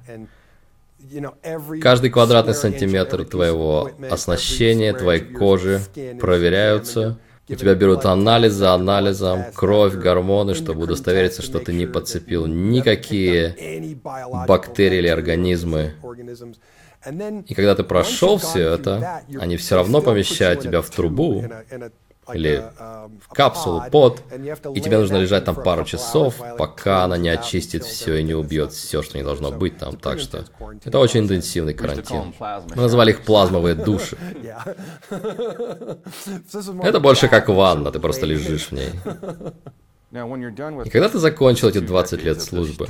Каждый 1.81 2.09
квадратный 2.09 2.53
сантиметр 2.53 3.25
твоего 3.25 3.89
оснащения, 4.09 4.93
твоей 4.93 5.21
кожи 5.21 5.81
проверяются. 6.19 7.17
У 7.49 7.55
тебя 7.55 7.75
берут 7.75 8.05
анализ 8.05 8.53
за 8.53 8.73
анализом, 8.73 9.45
кровь, 9.53 9.95
гормоны, 9.95 10.55
чтобы 10.55 10.83
удостовериться, 10.83 11.41
что 11.41 11.59
ты 11.59 11.73
не 11.73 11.85
подцепил 11.85 12.45
никакие 12.45 13.97
бактерии 14.47 14.99
или 14.99 15.07
организмы. 15.07 15.93
И 17.47 17.53
когда 17.55 17.75
ты 17.75 17.83
прошел 17.83 18.37
все 18.37 18.75
это, 18.75 19.23
они 19.39 19.57
все 19.57 19.75
равно 19.75 20.01
помещают 20.01 20.61
тебя 20.61 20.81
в 20.81 20.89
трубу, 20.89 21.43
или 22.33 22.63
капсулу 23.29 23.83
под, 23.91 24.21
и 24.75 24.81
тебе 24.81 24.97
нужно 24.97 25.17
лежать 25.17 25.45
там 25.45 25.55
пару 25.55 25.83
часов, 25.85 26.35
пока 26.57 27.03
она 27.03 27.17
не 27.17 27.29
очистит 27.29 27.83
все 27.83 28.15
и 28.17 28.23
не 28.23 28.33
убьет 28.33 28.71
все, 28.73 29.01
что 29.01 29.17
не 29.17 29.23
должно 29.23 29.51
быть 29.51 29.77
там. 29.77 29.95
Так 29.97 30.19
что 30.19 30.45
это 30.83 30.99
очень 30.99 31.21
интенсивный 31.21 31.73
карантин. 31.73 32.33
Мы 32.39 32.81
назвали 32.81 33.11
их 33.11 33.21
плазмовые 33.21 33.75
души. 33.75 34.17
Это 36.83 36.99
больше 36.99 37.27
как 37.27 37.49
ванна, 37.49 37.91
ты 37.91 37.99
просто 37.99 38.25
лежишь 38.25 38.67
в 38.67 38.71
ней. 38.71 38.89
И 40.11 40.89
когда 40.89 41.09
ты 41.09 41.19
закончил 41.19 41.69
эти 41.69 41.79
20 41.79 42.23
лет 42.23 42.41
службы, 42.41 42.87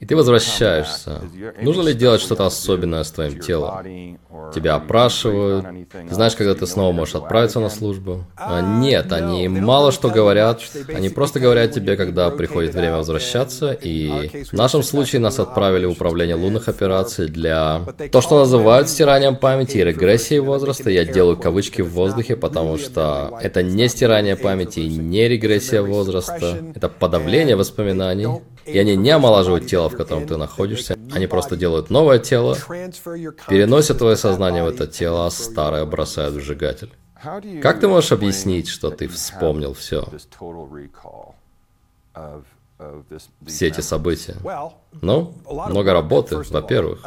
и 0.00 0.06
ты 0.06 0.16
возвращаешься. 0.16 1.20
Нужно 1.60 1.82
ли 1.82 1.94
делать 1.94 2.22
что-то 2.22 2.46
особенное 2.46 3.04
с 3.04 3.10
твоим 3.10 3.38
телом? 3.38 4.18
Тебя 4.54 4.76
опрашивают. 4.76 5.66
Ты 5.92 6.14
знаешь, 6.14 6.34
когда 6.34 6.54
ты 6.54 6.66
снова 6.66 6.92
можешь 6.92 7.14
отправиться 7.14 7.60
на 7.60 7.68
службу? 7.68 8.24
А 8.34 8.62
нет, 8.62 9.12
они 9.12 9.46
мало 9.48 9.92
что 9.92 10.08
говорят. 10.08 10.62
Они 10.88 11.10
просто 11.10 11.38
говорят 11.38 11.72
тебе, 11.72 11.96
когда 11.96 12.30
приходит 12.30 12.74
время 12.74 12.96
возвращаться. 12.96 13.72
И 13.72 14.44
в 14.50 14.54
нашем 14.54 14.82
случае 14.82 15.20
нас 15.20 15.38
отправили 15.38 15.84
в 15.84 15.90
управление 15.90 16.34
лунных 16.34 16.68
операций 16.68 17.28
для... 17.28 17.82
То, 18.10 18.22
что 18.22 18.38
называют 18.38 18.88
стиранием 18.88 19.36
памяти 19.36 19.76
и 19.76 19.84
регрессией 19.84 20.40
возраста. 20.40 20.88
Я 20.88 21.04
делаю 21.04 21.36
кавычки 21.36 21.82
в 21.82 21.90
воздухе, 21.90 22.36
потому 22.36 22.78
что 22.78 23.38
это 23.42 23.62
не 23.62 23.86
стирание 23.88 24.36
памяти 24.36 24.80
и 24.80 24.96
не 24.96 25.28
регрессия 25.28 25.82
возраста. 25.82 26.58
Это 26.74 26.88
подавление 26.88 27.56
воспоминаний. 27.56 28.28
И 28.66 28.78
они 28.78 28.96
не 28.96 29.10
омолаживают 29.10 29.66
тело, 29.66 29.88
в 29.88 29.96
котором 29.96 30.26
ты 30.26 30.36
находишься. 30.36 30.96
Они 31.12 31.26
просто 31.26 31.56
делают 31.56 31.90
новое 31.90 32.18
тело, 32.18 32.56
переносят 33.48 33.98
твое 33.98 34.16
сознание 34.16 34.62
в 34.64 34.68
это 34.68 34.86
тело, 34.86 35.26
а 35.26 35.30
старое 35.30 35.84
бросают 35.84 36.34
в 36.34 36.40
сжигатель. 36.40 36.92
Как 37.62 37.80
ты 37.80 37.88
можешь 37.88 38.12
объяснить, 38.12 38.68
что 38.68 38.90
ты 38.90 39.06
вспомнил 39.08 39.74
все? 39.74 40.06
Все 43.46 43.66
эти 43.66 43.80
события. 43.80 44.36
Ну, 45.02 45.34
много 45.46 45.92
работы, 45.92 46.38
во-первых. 46.38 47.02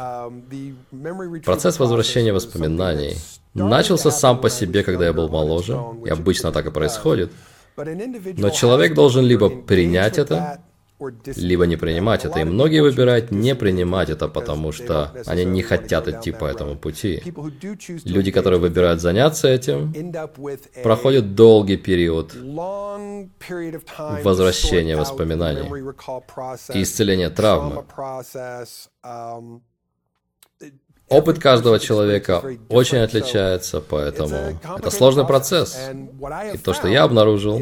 Процесс 1.44 1.78
возвращения 1.78 2.32
воспоминаний 2.32 3.16
начался 3.54 4.10
сам 4.10 4.40
по 4.40 4.50
себе, 4.50 4.84
когда 4.84 5.06
я 5.06 5.12
был 5.12 5.28
моложе, 5.28 5.80
и 6.04 6.10
обычно 6.10 6.52
так 6.52 6.66
и 6.66 6.70
происходит. 6.70 7.32
Но 7.76 8.50
человек 8.50 8.94
должен 8.94 9.24
либо 9.24 9.50
принять 9.50 10.18
это, 10.18 10.60
либо 11.36 11.66
не 11.66 11.76
принимать 11.76 12.24
это. 12.24 12.40
И 12.40 12.44
многие 12.44 12.80
выбирают 12.80 13.30
не 13.30 13.54
принимать 13.54 14.10
это, 14.10 14.28
потому 14.28 14.72
что 14.72 15.12
они 15.26 15.44
не 15.44 15.62
хотят 15.62 16.08
идти 16.08 16.32
по 16.32 16.44
этому 16.44 16.76
пути. 16.76 17.22
Люди, 18.04 18.30
которые 18.30 18.60
выбирают 18.60 19.00
заняться 19.00 19.48
этим, 19.48 19.92
проходят 20.82 21.34
долгий 21.34 21.76
период 21.76 22.34
возвращения 24.22 24.96
воспоминаний 24.96 25.68
и 26.74 26.82
исцеления 26.82 27.30
травмы. 27.30 27.84
Опыт 31.08 31.38
каждого 31.38 31.78
человека 31.78 32.42
очень 32.70 32.98
отличается, 32.98 33.80
поэтому 33.80 34.58
это 34.78 34.90
сложный 34.90 35.26
процесс. 35.26 35.76
И 36.52 36.58
то, 36.58 36.72
что 36.72 36.88
я 36.88 37.02
обнаружил, 37.02 37.60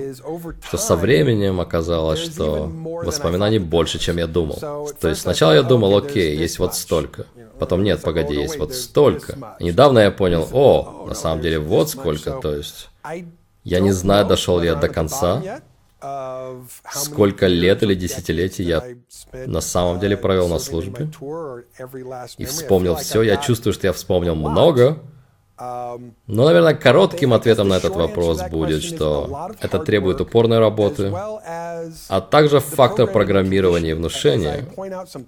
что 0.65 0.77
со 0.79 0.95
временем 0.95 1.61
оказалось, 1.61 2.21
что 2.21 2.71
воспоминаний 3.05 3.59
больше, 3.59 3.99
чем 3.99 4.17
я 4.19 4.27
думал. 4.27 4.59
То 5.01 5.09
есть 5.09 5.23
сначала 5.23 5.53
я 5.53 5.63
думал, 5.63 5.97
окей, 5.97 6.37
есть 6.37 6.59
вот 6.59 6.75
столько. 6.75 7.27
Потом 7.59 7.83
нет, 7.83 8.01
погоди, 8.03 8.35
есть 8.35 8.59
вот 8.59 8.75
столько. 8.75 9.57
И 9.59 9.65
недавно 9.65 9.99
я 9.99 10.11
понял, 10.11 10.49
о, 10.53 11.07
на 11.09 11.15
самом 11.15 11.43
деле 11.43 11.59
вот 11.59 11.91
сколько. 11.91 12.33
То 12.41 12.55
есть 12.55 12.91
я 13.65 13.81
не 13.81 13.93
знаю, 13.93 14.27
дошел 14.27 14.61
ли 14.61 14.67
я 14.67 14.77
до 14.77 14.89
конца, 14.89 15.63
сколько 16.93 17.47
лет 17.47 17.83
или 17.83 17.95
десятилетий 17.95 18.65
я 18.65 18.83
на 19.33 19.61
самом 19.61 20.01
деле 20.01 20.17
провел 20.17 20.49
на 20.49 20.59
службе 20.59 21.11
и 22.39 22.45
вспомнил 22.45 22.97
все. 22.97 23.23
Я 23.23 23.37
чувствую, 23.37 23.73
что 23.73 23.87
я 23.87 23.93
вспомнил 23.93 24.35
много, 24.35 24.99
но, 25.59 26.47
наверное, 26.47 26.75
коротким 26.75 27.35
ответом 27.35 27.69
на 27.69 27.75
этот 27.75 27.95
вопрос 27.95 28.43
будет, 28.51 28.83
что 28.83 29.51
это 29.61 29.79
требует 29.79 30.21
упорной 30.21 30.59
работы, 30.59 31.13
а 32.09 32.21
также 32.21 32.59
фактор 32.59 33.07
программирования 33.07 33.91
и 33.91 33.95
внушения. 33.95 34.65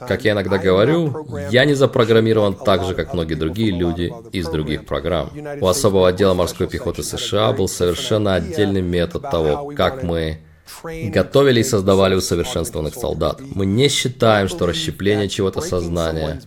Как 0.01 0.25
я 0.25 0.33
иногда 0.33 0.59
говорю, 0.59 1.27
я 1.51 1.65
не 1.65 1.75
запрограммирован 1.75 2.55
так 2.55 2.85
же, 2.85 2.95
как 2.95 3.15
многие 3.15 3.35
другие 3.35 3.71
люди 3.71 4.13
из 4.33 4.49
других 4.49 4.87
программ. 4.87 5.31
У 5.61 5.67
особого 5.67 6.09
отдела 6.09 6.35
морской 6.35 6.67
пехоты 6.67 7.03
США 7.03 7.53
был 7.53 7.69
совершенно 7.69 8.35
отдельный 8.35 8.83
метод 8.83 9.31
того, 9.31 9.73
как 9.77 10.03
мы 10.03 10.41
готовили 10.83 11.61
и 11.61 11.65
создавали 11.65 12.15
усовершенствованных 12.15 12.95
солдат. 12.95 13.41
Мы 13.41 13.67
не 13.67 13.89
считаем, 13.89 14.49
что 14.49 14.67
расщепление 14.67 15.29
чего-то 15.29 15.61
сознания 15.61 16.41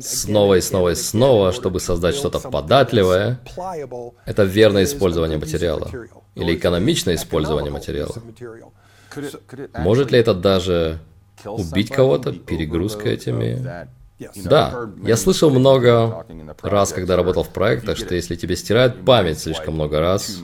снова 0.00 0.54
и 0.54 0.60
снова 0.60 0.90
и 0.90 0.94
снова, 0.94 1.52
чтобы 1.52 1.80
создать 1.80 2.14
что-то 2.14 2.40
податливое, 2.40 3.40
это 4.26 4.44
верное 4.44 4.84
использование 4.84 5.38
материала 5.38 5.90
или 6.34 6.54
экономичное 6.54 7.14
использование 7.14 7.70
материала. 7.70 8.14
Может 9.78 10.12
ли 10.12 10.18
это 10.18 10.34
даже 10.34 11.00
убить 11.44 11.90
кого-то 11.90 12.32
перегрузкой 12.32 13.14
этими 13.14 13.88
да, 14.36 14.90
я 15.02 15.16
слышал 15.16 15.50
много 15.50 16.26
раз, 16.62 16.92
когда 16.92 17.16
работал 17.16 17.42
в 17.42 17.48
проектах, 17.48 17.96
что 17.96 18.14
если 18.14 18.36
тебе 18.36 18.54
стирают 18.54 19.04
память 19.04 19.38
слишком 19.38 19.74
много 19.74 20.00
раз, 20.00 20.38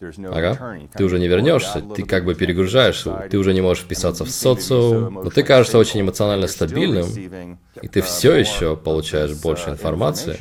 Ага. 0.00 0.78
Ты 0.96 1.04
уже 1.04 1.18
не 1.18 1.26
вернешься, 1.26 1.82
ты 1.94 2.04
как 2.04 2.24
бы 2.24 2.36
перегружаешься, 2.36 3.26
ты 3.30 3.36
уже 3.36 3.52
не 3.52 3.60
можешь 3.60 3.82
вписаться 3.82 4.24
в 4.24 4.30
социум, 4.30 5.14
но 5.24 5.30
ты 5.30 5.42
кажешься 5.42 5.76
очень 5.76 6.02
эмоционально 6.02 6.46
стабильным, 6.46 7.58
и 7.82 7.88
ты 7.88 8.02
все 8.02 8.34
еще 8.34 8.76
получаешь 8.76 9.34
больше 9.34 9.70
информации. 9.70 10.38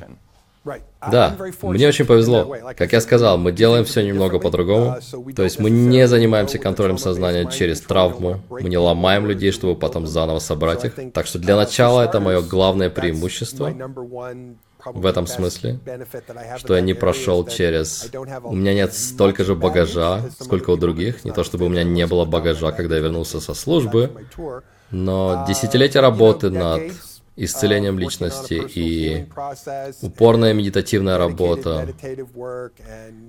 Да, 1.12 1.36
мне 1.64 1.88
очень 1.88 2.06
повезло. 2.06 2.56
Как 2.76 2.92
я 2.92 3.02
сказал, 3.02 3.38
мы 3.38 3.52
делаем 3.52 3.86
все 3.86 4.06
немного 4.06 4.38
по-другому. 4.38 4.98
То 5.36 5.44
есть 5.44 5.60
мы 5.60 5.70
не 5.70 6.08
занимаемся 6.08 6.60
контролем 6.60 6.98
сознания 6.98 7.50
через 7.50 7.82
травму, 7.82 8.42
мы 8.50 8.70
не 8.70 8.78
ломаем 8.78 9.26
людей, 9.26 9.52
чтобы 9.52 9.76
потом 9.80 10.06
заново 10.06 10.40
собрать 10.40 10.86
их. 10.86 11.14
Так 11.14 11.26
что 11.26 11.40
для 11.40 11.56
начала 11.56 12.02
это 12.02 12.20
мое 12.20 12.42
главное 12.42 12.90
преимущество 12.92 13.74
в 14.94 15.06
этом 15.06 15.28
смысле, 15.28 15.80
что 16.58 16.76
я 16.76 16.82
не 16.82 16.94
прошел 16.94 17.46
через... 17.48 18.10
У 18.44 18.56
меня 18.56 18.74
нет 18.74 18.94
столько 18.94 19.44
же 19.44 19.56
багажа, 19.56 20.24
сколько 20.40 20.72
у 20.72 20.78
других. 20.78 21.26
Не 21.26 21.32
то 21.32 21.44
чтобы 21.44 21.66
у 21.66 21.70
меня 21.70 21.84
не 21.84 22.06
было 22.08 22.26
багажа, 22.26 22.72
когда 22.72 22.96
я 22.96 23.02
вернулся 23.02 23.40
со 23.40 23.54
службы, 23.54 24.12
но 24.92 25.46
десятилетия 25.48 26.00
работы 26.00 26.50
над 26.50 26.92
исцелением 27.36 28.00
личности 28.00 28.62
и 28.76 29.28
упорная 30.02 30.54
медитативная 30.54 31.18
работа, 31.18 31.88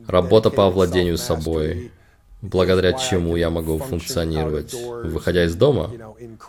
работа 0.07 0.51
по 0.51 0.67
овладению 0.67 1.19
собой, 1.19 1.93
благодаря 2.41 2.95
чему 2.95 3.37
я 3.37 3.51
могу 3.51 3.79
функционировать, 3.79 4.73
выходя 4.75 5.45
из 5.45 5.55
дома 5.55 5.91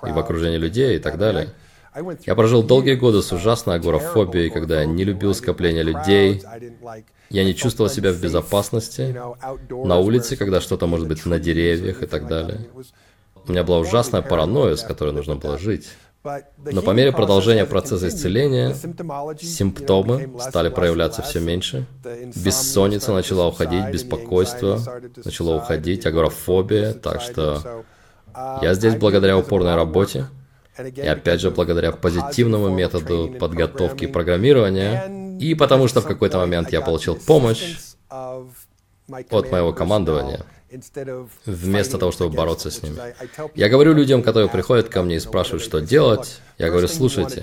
и 0.08 0.12
в 0.12 0.18
окружении 0.18 0.58
людей 0.58 0.96
и 0.96 1.00
так 1.00 1.18
далее. 1.18 1.50
Я 2.26 2.36
прожил 2.36 2.64
долгие 2.64 2.96
годы 2.96 3.22
с 3.22 3.32
ужасной 3.32 3.76
агорафобией, 3.76 4.50
когда 4.50 4.82
я 4.82 4.86
не 4.86 5.04
любил 5.04 5.34
скопление 5.34 5.84
людей. 5.84 6.44
Я 7.30 7.44
не 7.44 7.56
чувствовал 7.56 7.90
себя 7.90 8.12
в 8.12 8.20
безопасности 8.20 9.16
на 9.70 9.98
улице, 9.98 10.36
когда 10.36 10.62
что-то 10.62 10.88
может 10.88 11.08
быть 11.08 11.26
на 11.26 11.40
деревьях 11.40 12.04
и 12.04 12.06
так 12.06 12.28
далее. 12.28 12.68
У 13.48 13.52
меня 13.52 13.64
была 13.64 13.80
ужасная 13.80 14.22
паранойя, 14.22 14.76
с 14.76 14.84
которой 14.84 15.14
нужно 15.14 15.36
было 15.36 15.58
жить. 15.58 15.88
Но 16.24 16.82
по 16.82 16.92
мере 16.92 17.14
продолжения 17.14 17.66
процесса 17.66 18.10
исцеления, 18.10 18.76
симптомы 19.40 20.30
стали 20.40 20.70
проявляться 20.70 21.22
все 21.22 21.40
меньше. 21.40 21.86
Бессонница 22.36 23.14
начала 23.14 23.48
уходить, 23.48 23.90
беспокойство 23.92 24.80
начало 25.24 25.56
уходить, 25.56 26.06
агорафобия. 26.06 26.94
Так 26.94 27.22
что 27.22 27.84
я 28.62 28.74
здесь 28.74 28.96
благодаря 28.96 29.38
упорной 29.38 29.76
работе, 29.76 30.28
и 30.96 31.08
опять 31.08 31.42
же, 31.42 31.52
благодаря 31.52 31.92
позитивному 31.92 32.70
методу 32.70 33.36
подготовки 33.40 34.08
программирования, 34.08 35.38
и 35.40 35.56
потому 35.56 35.88
что 35.88 36.02
в 36.02 36.06
какой-то 36.06 36.38
момент 36.38 36.72
я 36.72 36.82
получил 36.82 37.16
помощь 37.16 37.78
от 38.10 39.52
моего 39.52 39.74
командования– 39.74 40.46
вместо 41.46 41.98
того, 41.98 42.12
чтобы 42.12 42.36
бороться 42.36 42.70
с 42.70 42.84
ними. 42.84 42.98
Я 43.56 43.70
говорю 43.70 43.94
людям, 43.94 44.22
которые 44.22 44.50
приходят 44.50 44.90
ко 44.90 45.02
мне 45.02 45.16
и 45.16 45.20
спрашивают, 45.20 45.64
что 45.64 45.80
делать, 45.80 46.42
я 46.60 46.70
говорю, 46.70 46.90
слушайте, 46.90 47.42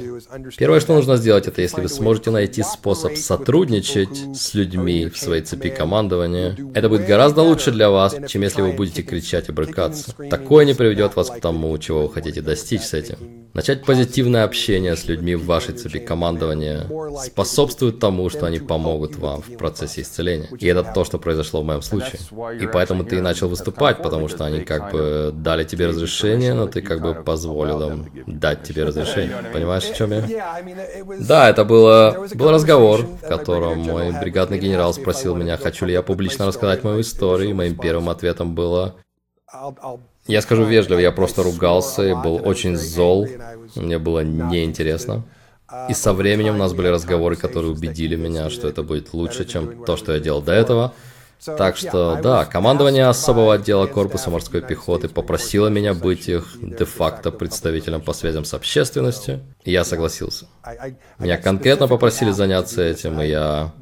первое, 0.59 0.79
что 0.81 0.95
нужно 0.95 1.17
сделать, 1.17 1.49
это 1.49 1.63
если 1.63 1.81
вы 1.81 1.89
сможете 1.89 2.31
найти 2.31 2.63
способ 2.63 3.17
сотрудничать 3.17 4.37
с 4.37 4.53
людьми 4.53 5.07
в 5.09 5.17
своей 5.17 5.43
цепи 5.43 5.71
командования, 5.71 6.55
это 6.75 6.91
будет 6.91 7.07
гораздо 7.07 7.41
лучше 7.41 7.73
для 7.73 7.89
вас, 7.89 8.15
чем 8.29 8.43
если 8.43 8.61
вы 8.61 8.73
будете 8.73 9.03
кричать 9.03 9.49
и 9.49 9.53
брыкаться. 9.53 10.15
Такое 10.29 10.67
не 10.67 10.75
приведет 10.75 11.17
вас 11.17 11.31
к 11.31 11.41
тому, 11.41 11.77
чего 11.79 12.03
вы 12.07 12.13
хотите 12.13 12.43
достичь 12.43 12.83
с 12.83 12.93
этим. 12.93 13.17
Начать 13.55 13.87
позитивное 13.87 14.45
общение 14.45 14.95
с 14.97 15.07
людьми 15.07 15.35
в 15.35 15.47
вашей 15.47 15.75
цепи 15.75 15.99
командования 15.99 16.87
способствует 17.25 17.99
тому, 17.99 18.29
что 18.29 18.45
они 18.45 18.59
помогут 18.59 19.17
вам 19.17 19.41
в 19.41 19.57
процессе 19.57 20.03
исцеления. 20.03 20.51
И 20.61 20.67
это 20.67 20.83
то, 20.83 21.05
что 21.05 21.19
произошло 21.19 21.63
в 21.63 21.65
моем 21.65 21.81
случае. 21.81 22.21
И 22.61 22.67
поэтому 22.67 23.03
ты 23.03 23.23
начал 23.23 23.49
выступать, 23.49 24.03
потому 24.03 24.29
что 24.29 24.45
они 24.45 24.61
как 24.61 24.93
бы 24.93 25.31
дали 25.33 25.65
тебе 25.65 25.87
разрешение, 25.87 26.53
но 26.53 26.67
ты 26.67 26.83
как 26.83 27.01
бы 27.01 27.15
позволил 27.15 27.81
им 27.89 28.11
дать 28.27 28.63
тебе 28.63 28.85
разрешение. 28.85 29.06
Понимаешь, 29.53 29.85
о 29.85 29.95
чем 29.95 30.13
я? 30.13 30.23
Да, 31.21 31.49
это 31.49 31.65
было, 31.65 32.27
был 32.35 32.51
разговор, 32.51 33.01
в 33.03 33.27
котором 33.27 33.79
мой 33.81 34.13
бригадный 34.21 34.59
генерал 34.59 34.93
спросил 34.93 35.35
меня, 35.35 35.57
хочу 35.57 35.87
ли 35.87 35.93
я 35.93 36.03
публично 36.03 36.47
рассказать 36.47 36.85
мою 36.85 37.01
историю, 37.01 37.51
и 37.51 37.55
моим 37.55 37.77
первым 37.77 38.09
ответом 38.09 38.55
было 38.55 38.97
я 40.27 40.43
скажу 40.43 40.65
вежливо, 40.65 40.99
я 40.99 41.13
просто 41.13 41.43
ругался 41.43 42.03
и 42.03 42.15
был 42.15 42.41
очень 42.45 42.77
зол. 42.77 43.29
Мне 43.77 43.99
было 43.99 44.21
неинтересно. 44.21 45.25
И 45.89 45.95
со 45.95 46.13
временем 46.13 46.55
у 46.55 46.59
нас 46.59 46.73
были 46.73 46.89
разговоры, 46.89 47.37
которые 47.37 47.73
убедили 47.73 48.17
меня, 48.17 48.51
что 48.51 48.69
это 48.69 48.83
будет 48.83 49.13
лучше, 49.13 49.45
чем 49.45 49.85
то, 49.85 49.97
что 49.97 50.13
я 50.13 50.21
делал 50.21 50.43
до 50.43 50.53
этого. 50.53 50.95
Так 51.45 51.77
что, 51.77 52.19
да, 52.23 52.45
командование 52.45 53.07
особого 53.07 53.55
отдела 53.55 53.87
корпуса 53.87 54.31
морской 54.31 54.63
пехоты 54.63 55.09
попросило 55.09 55.69
меня 55.69 55.95
быть 55.95 56.29
их 56.29 56.57
де-факто 56.61 57.31
представителем 57.31 58.01
по 58.01 58.13
связям 58.13 58.45
с 58.45 58.55
общественностью, 58.55 59.41
и 59.65 59.71
я 59.71 59.85
согласился. 59.85 60.47
Меня 61.19 61.37
конкретно 61.37 61.89
попросили 61.89 62.31
заняться 62.31 62.83
этим, 62.83 63.21
и 63.21 63.29
я 63.29 63.73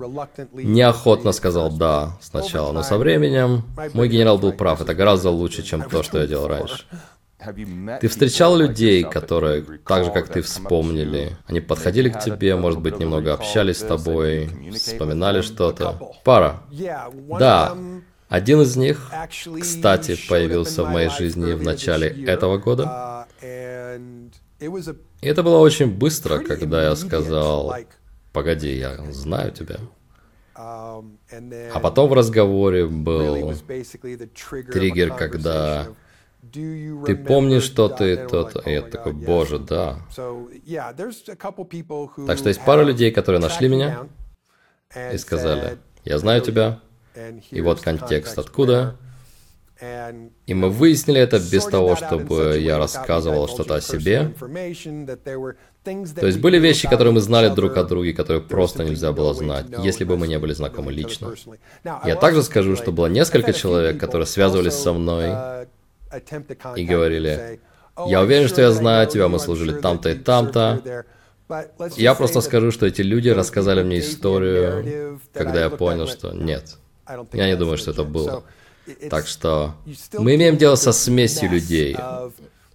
неохотно 0.52 1.32
сказал 1.32 1.70
«да» 1.70 2.18
сначала, 2.20 2.72
но 2.72 2.82
со 2.82 2.98
временем. 2.98 3.64
Мой 3.92 4.08
генерал 4.08 4.38
был 4.38 4.52
прав, 4.52 4.80
это 4.80 4.94
гораздо 4.94 5.30
лучше, 5.30 5.62
чем 5.62 5.88
то, 5.88 6.02
что 6.02 6.20
я 6.20 6.26
делал 6.26 6.48
раньше. 6.48 6.84
Ты 8.00 8.08
встречал 8.08 8.56
людей, 8.56 9.04
которые, 9.04 9.62
так 9.86 10.04
же 10.04 10.10
как 10.10 10.28
ты, 10.28 10.42
вспомнили. 10.42 11.36
Они 11.46 11.60
подходили 11.60 12.08
к 12.08 12.20
тебе, 12.20 12.56
может 12.56 12.80
быть, 12.80 12.98
немного 12.98 13.34
общались 13.34 13.78
с 13.78 13.84
тобой, 13.84 14.50
вспоминали 14.72 15.40
что-то. 15.40 16.12
Пара. 16.24 16.62
Да. 17.38 17.76
Один 18.28 18.62
из 18.62 18.76
них, 18.76 19.12
кстати, 19.60 20.18
появился 20.28 20.82
в 20.82 20.90
моей 20.90 21.10
жизни 21.10 21.52
в 21.52 21.62
начале 21.62 22.08
этого 22.26 22.58
года. 22.58 23.26
И 23.40 25.26
это 25.28 25.42
было 25.42 25.58
очень 25.58 25.90
быстро, 25.90 26.38
когда 26.38 26.84
я 26.84 26.96
сказал, 26.96 27.74
погоди, 28.32 28.76
я 28.76 28.96
знаю 29.12 29.52
тебя. 29.52 29.78
А 30.56 31.80
потом 31.82 32.08
в 32.08 32.12
разговоре 32.12 32.86
был 32.86 33.54
триггер, 34.72 35.14
когда 35.14 35.88
Ты 36.52 37.16
помнишь, 37.16 37.64
что 37.64 37.88
ты 37.88 38.16
тот? 38.28 38.66
И 38.66 38.70
я 38.72 38.82
такой, 38.82 39.12
боже, 39.12 39.58
да. 39.58 39.98
Так 42.26 42.38
что 42.38 42.48
есть 42.48 42.64
пара 42.64 42.82
людей, 42.82 43.10
которые 43.10 43.40
нашли 43.40 43.68
меня 43.68 44.06
и 45.12 45.18
сказали, 45.18 45.78
я 46.04 46.18
знаю 46.18 46.40
тебя, 46.42 46.80
и 47.50 47.60
вот 47.60 47.80
контекст 47.80 48.38
откуда. 48.38 48.96
И 50.46 50.54
мы 50.54 50.70
выяснили 50.70 51.20
это 51.20 51.38
без 51.38 51.64
того, 51.66 51.96
чтобы 51.96 52.58
я 52.58 52.78
рассказывал 52.78 53.48
что-то 53.48 53.74
о 53.76 53.80
себе. 53.80 54.32
То 55.84 56.26
есть 56.26 56.40
были 56.40 56.58
вещи, 56.58 56.88
которые 56.88 57.12
мы 57.12 57.20
знали 57.20 57.54
друг 57.54 57.76
о 57.76 57.84
друге, 57.84 58.14
которые 58.14 58.42
просто 58.42 58.84
нельзя 58.84 59.12
было 59.12 59.34
знать, 59.34 59.66
если 59.82 60.04
бы 60.04 60.16
мы 60.16 60.28
не 60.28 60.38
были 60.38 60.52
знакомы 60.52 60.92
лично. 60.92 61.34
Я 62.04 62.16
также 62.16 62.42
скажу, 62.42 62.76
что 62.76 62.92
было 62.92 63.06
несколько 63.06 63.52
человек, 63.52 63.98
которые 63.98 64.26
связывались 64.26 64.74
со 64.74 64.92
мной 64.92 65.66
и 66.76 66.84
говорили, 66.84 67.60
я 68.06 68.22
уверен, 68.22 68.48
что 68.48 68.60
я 68.60 68.72
знаю 68.72 69.08
тебя, 69.08 69.28
мы 69.28 69.38
служили 69.38 69.72
там-то 69.72 70.10
и 70.10 70.14
там-то. 70.14 71.04
Я 71.96 72.14
просто 72.14 72.40
скажу, 72.40 72.70
что 72.70 72.86
эти 72.86 73.02
люди 73.02 73.28
рассказали 73.28 73.82
мне 73.82 74.00
историю, 74.00 75.20
когда 75.32 75.60
я 75.64 75.70
понял, 75.70 76.06
что 76.06 76.32
нет. 76.32 76.76
Я 77.32 77.46
не 77.46 77.56
думаю, 77.56 77.76
что 77.76 77.90
это 77.90 78.04
было. 78.04 78.44
Так 79.10 79.26
что 79.26 79.74
мы 80.12 80.34
имеем 80.34 80.56
дело 80.56 80.74
со 80.76 80.92
смесью 80.92 81.50
людей, 81.50 81.96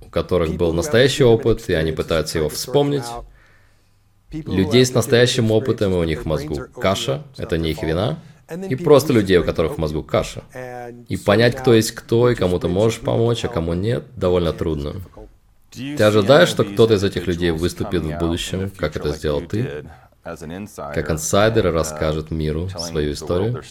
у 0.02 0.10
которых 0.10 0.56
был 0.56 0.74
настоящий 0.74 1.24
опыт, 1.24 1.70
и 1.70 1.74
они 1.74 1.92
пытаются 1.92 2.40
его 2.40 2.50
вспомнить. 2.50 3.04
Людей 4.32 4.86
с 4.86 4.94
настоящим 4.94 5.52
опытом, 5.52 5.94
и 5.94 5.96
у 5.96 6.04
них 6.04 6.22
в 6.22 6.26
мозгу 6.26 6.60
каша, 6.80 7.24
это 7.38 7.58
не 7.58 7.72
их 7.72 7.82
вина. 7.82 8.20
И 8.70 8.76
просто 8.76 9.14
людей, 9.14 9.38
у 9.38 9.44
которых 9.44 9.74
в 9.74 9.78
мозгу 9.78 10.04
каша. 10.04 10.44
И 11.08 11.18
понять, 11.18 11.56
кто 11.56 11.74
есть 11.74 11.92
кто, 11.92 12.30
и 12.30 12.36
кому 12.36 12.60
ты 12.60 12.68
можешь 12.68 13.00
помочь, 13.00 13.46
а 13.46 13.48
кому 13.48 13.74
нет, 13.74 14.06
довольно 14.16 14.54
трудно. 14.54 14.96
Ты 15.72 16.02
ожидаешь, 16.04 16.50
что 16.50 16.64
кто-то 16.64 16.96
из 16.96 17.04
этих 17.04 17.28
людей 17.28 17.52
выступит 17.52 18.04
в 18.04 18.18
будущем, 18.18 18.72
как 18.76 18.96
это 18.96 19.14
сделал 19.14 19.42
ты? 19.42 19.86
Как 20.24 21.12
инсайдер 21.12 21.72
расскажет 21.72 22.32
миру 22.32 22.70
свою 22.70 23.14
историю? 23.14 23.64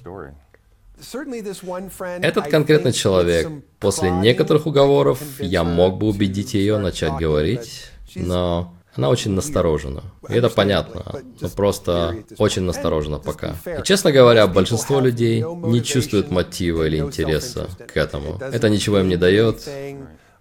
Этот 2.21 2.49
конкретный 2.49 2.93
человек, 2.93 3.49
после 3.79 4.11
некоторых 4.11 4.67
уговоров, 4.67 5.23
я 5.39 5.63
мог 5.63 5.99
бы 5.99 6.09
убедить 6.09 6.55
ее 6.55 6.79
начать 6.79 7.13
говорить, 7.13 7.87
но 8.17 8.75
она 8.99 9.11
очень 9.11 9.31
насторожена. 9.31 10.03
И 10.29 10.35
это 10.35 10.51
понятно, 10.51 11.05
но 11.41 11.49
просто 11.49 12.17
очень 12.37 12.63
насторожена 12.63 13.19
пока. 13.19 13.55
И, 13.65 13.83
честно 13.85 14.11
говоря, 14.11 14.47
большинство 14.49 15.01
людей 15.01 15.41
не 15.41 15.83
чувствуют 15.85 16.33
мотива 16.33 16.85
или 16.85 16.99
интереса 16.99 17.69
к 17.87 17.97
этому. 17.97 18.39
Это 18.41 18.69
ничего 18.69 18.99
им 18.99 19.09
не 19.09 19.17
дает. 19.17 19.69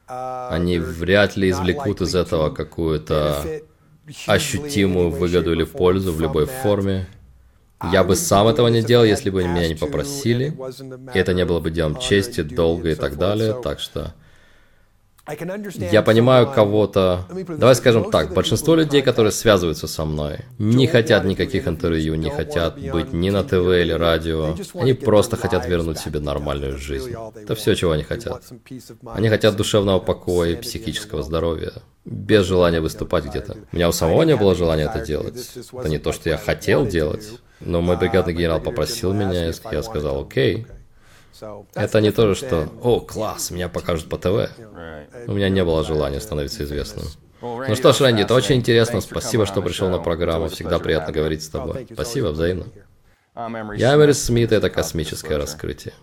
Они 0.08 0.80
вряд 0.80 1.38
ли 1.38 1.52
извлекут 1.52 2.02
из 2.02 2.16
этого 2.16 2.50
какую-то 2.50 3.46
ощутимую 4.26 5.12
выгоду 5.12 5.52
или 5.52 5.64
пользу 5.64 6.12
в 6.12 6.20
любой 6.20 6.48
форме. 6.48 7.08
Я 7.92 8.04
бы 8.04 8.16
сам 8.16 8.48
этого 8.48 8.70
не 8.70 8.82
делал, 8.82 9.06
если 9.06 9.30
бы 9.30 9.44
меня 9.44 9.68
не 9.68 9.76
попросили. 9.76 10.58
И 11.14 11.20
это 11.20 11.36
не 11.36 11.46
было 11.46 11.60
бы 11.60 11.70
делом 11.70 12.00
чести, 12.00 12.42
долга 12.42 12.90
и 12.90 12.96
так 12.96 13.18
далее. 13.18 13.56
Так 13.62 13.80
что 13.80 14.16
я 15.92 16.02
понимаю 16.02 16.52
кого-то... 16.52 17.26
Давай 17.48 17.76
скажем 17.76 18.12
так, 18.12 18.34
большинство 18.34 18.76
людей, 18.76 19.02
которые 19.02 19.32
связываются 19.32 19.88
со 19.88 20.06
мной, 20.06 20.40
не 20.58 20.88
хотят 20.88 21.26
никаких 21.26 21.68
интервью, 21.68 22.16
не 22.16 22.30
хотят 22.30 22.80
быть 22.80 23.14
ни 23.14 23.30
на 23.30 23.44
ТВ 23.44 23.54
или 23.54 23.92
радио. 23.92 24.56
Они 24.76 24.94
просто 24.94 25.36
хотят 25.36 25.68
вернуть 25.68 26.00
себе 26.00 26.20
нормальную 26.20 26.78
жизнь. 26.78 27.14
Это 27.36 27.56
все, 27.56 27.76
чего 27.76 27.92
они 27.92 28.04
хотят. 28.04 28.42
Они 29.06 29.30
хотят 29.30 29.56
душевного 29.56 30.00
покоя 30.00 30.52
и 30.52 30.56
психического 30.56 31.24
здоровья, 31.24 31.74
без 32.06 32.46
желания 32.46 32.80
выступать 32.80 33.26
где-то. 33.26 33.58
У 33.72 33.76
меня 33.76 33.90
у 33.90 33.92
самого 33.92 34.24
не 34.24 34.36
было 34.36 34.56
желания 34.56 34.84
это 34.84 35.06
делать. 35.06 35.36
Это 35.74 35.90
не 35.90 36.00
то, 36.00 36.12
что 36.14 36.30
я 36.30 36.38
хотел 36.38 36.86
делать. 36.86 37.28
Но 37.60 37.82
мой 37.82 37.98
бригадный 37.98 38.34
генерал 38.34 38.62
попросил 38.62 39.14
меня, 39.14 39.50
и 39.50 39.54
я 39.72 39.84
сказал, 39.84 40.22
окей, 40.22 40.68
это 41.74 42.02
не 42.02 42.12
то 42.12 42.28
же, 42.28 42.36
что 42.36 42.68
«О, 42.82 43.00
класс, 43.00 43.52
меня 43.52 43.70
покажут 43.70 44.10
по 44.10 44.18
ТВ». 44.18 44.52
У 45.28 45.34
меня 45.34 45.50
не 45.50 45.64
было 45.64 45.84
желания 45.84 46.20
становиться 46.20 46.64
известным. 46.64 47.06
Ну 47.42 47.76
что 47.76 47.94
ж, 47.94 48.02
Рэнди, 48.02 48.22
это 48.22 48.34
очень 48.34 48.56
интересно. 48.56 49.02
Спасибо, 49.02 49.46
что 49.46 49.62
пришел 49.62 49.90
на 49.90 50.00
программу. 50.00 50.48
Всегда 50.50 50.80
приятно 50.80 51.14
говорить 51.14 51.44
с 51.44 51.50
тобой. 51.50 51.88
Спасибо, 51.92 52.28
взаимно. 52.28 52.66
Я 53.76 53.96
Эмерис 53.96 54.24
Смит, 54.24 54.52
это 54.52 54.70
космическое 54.70 55.38
раскрытие. 55.38 55.94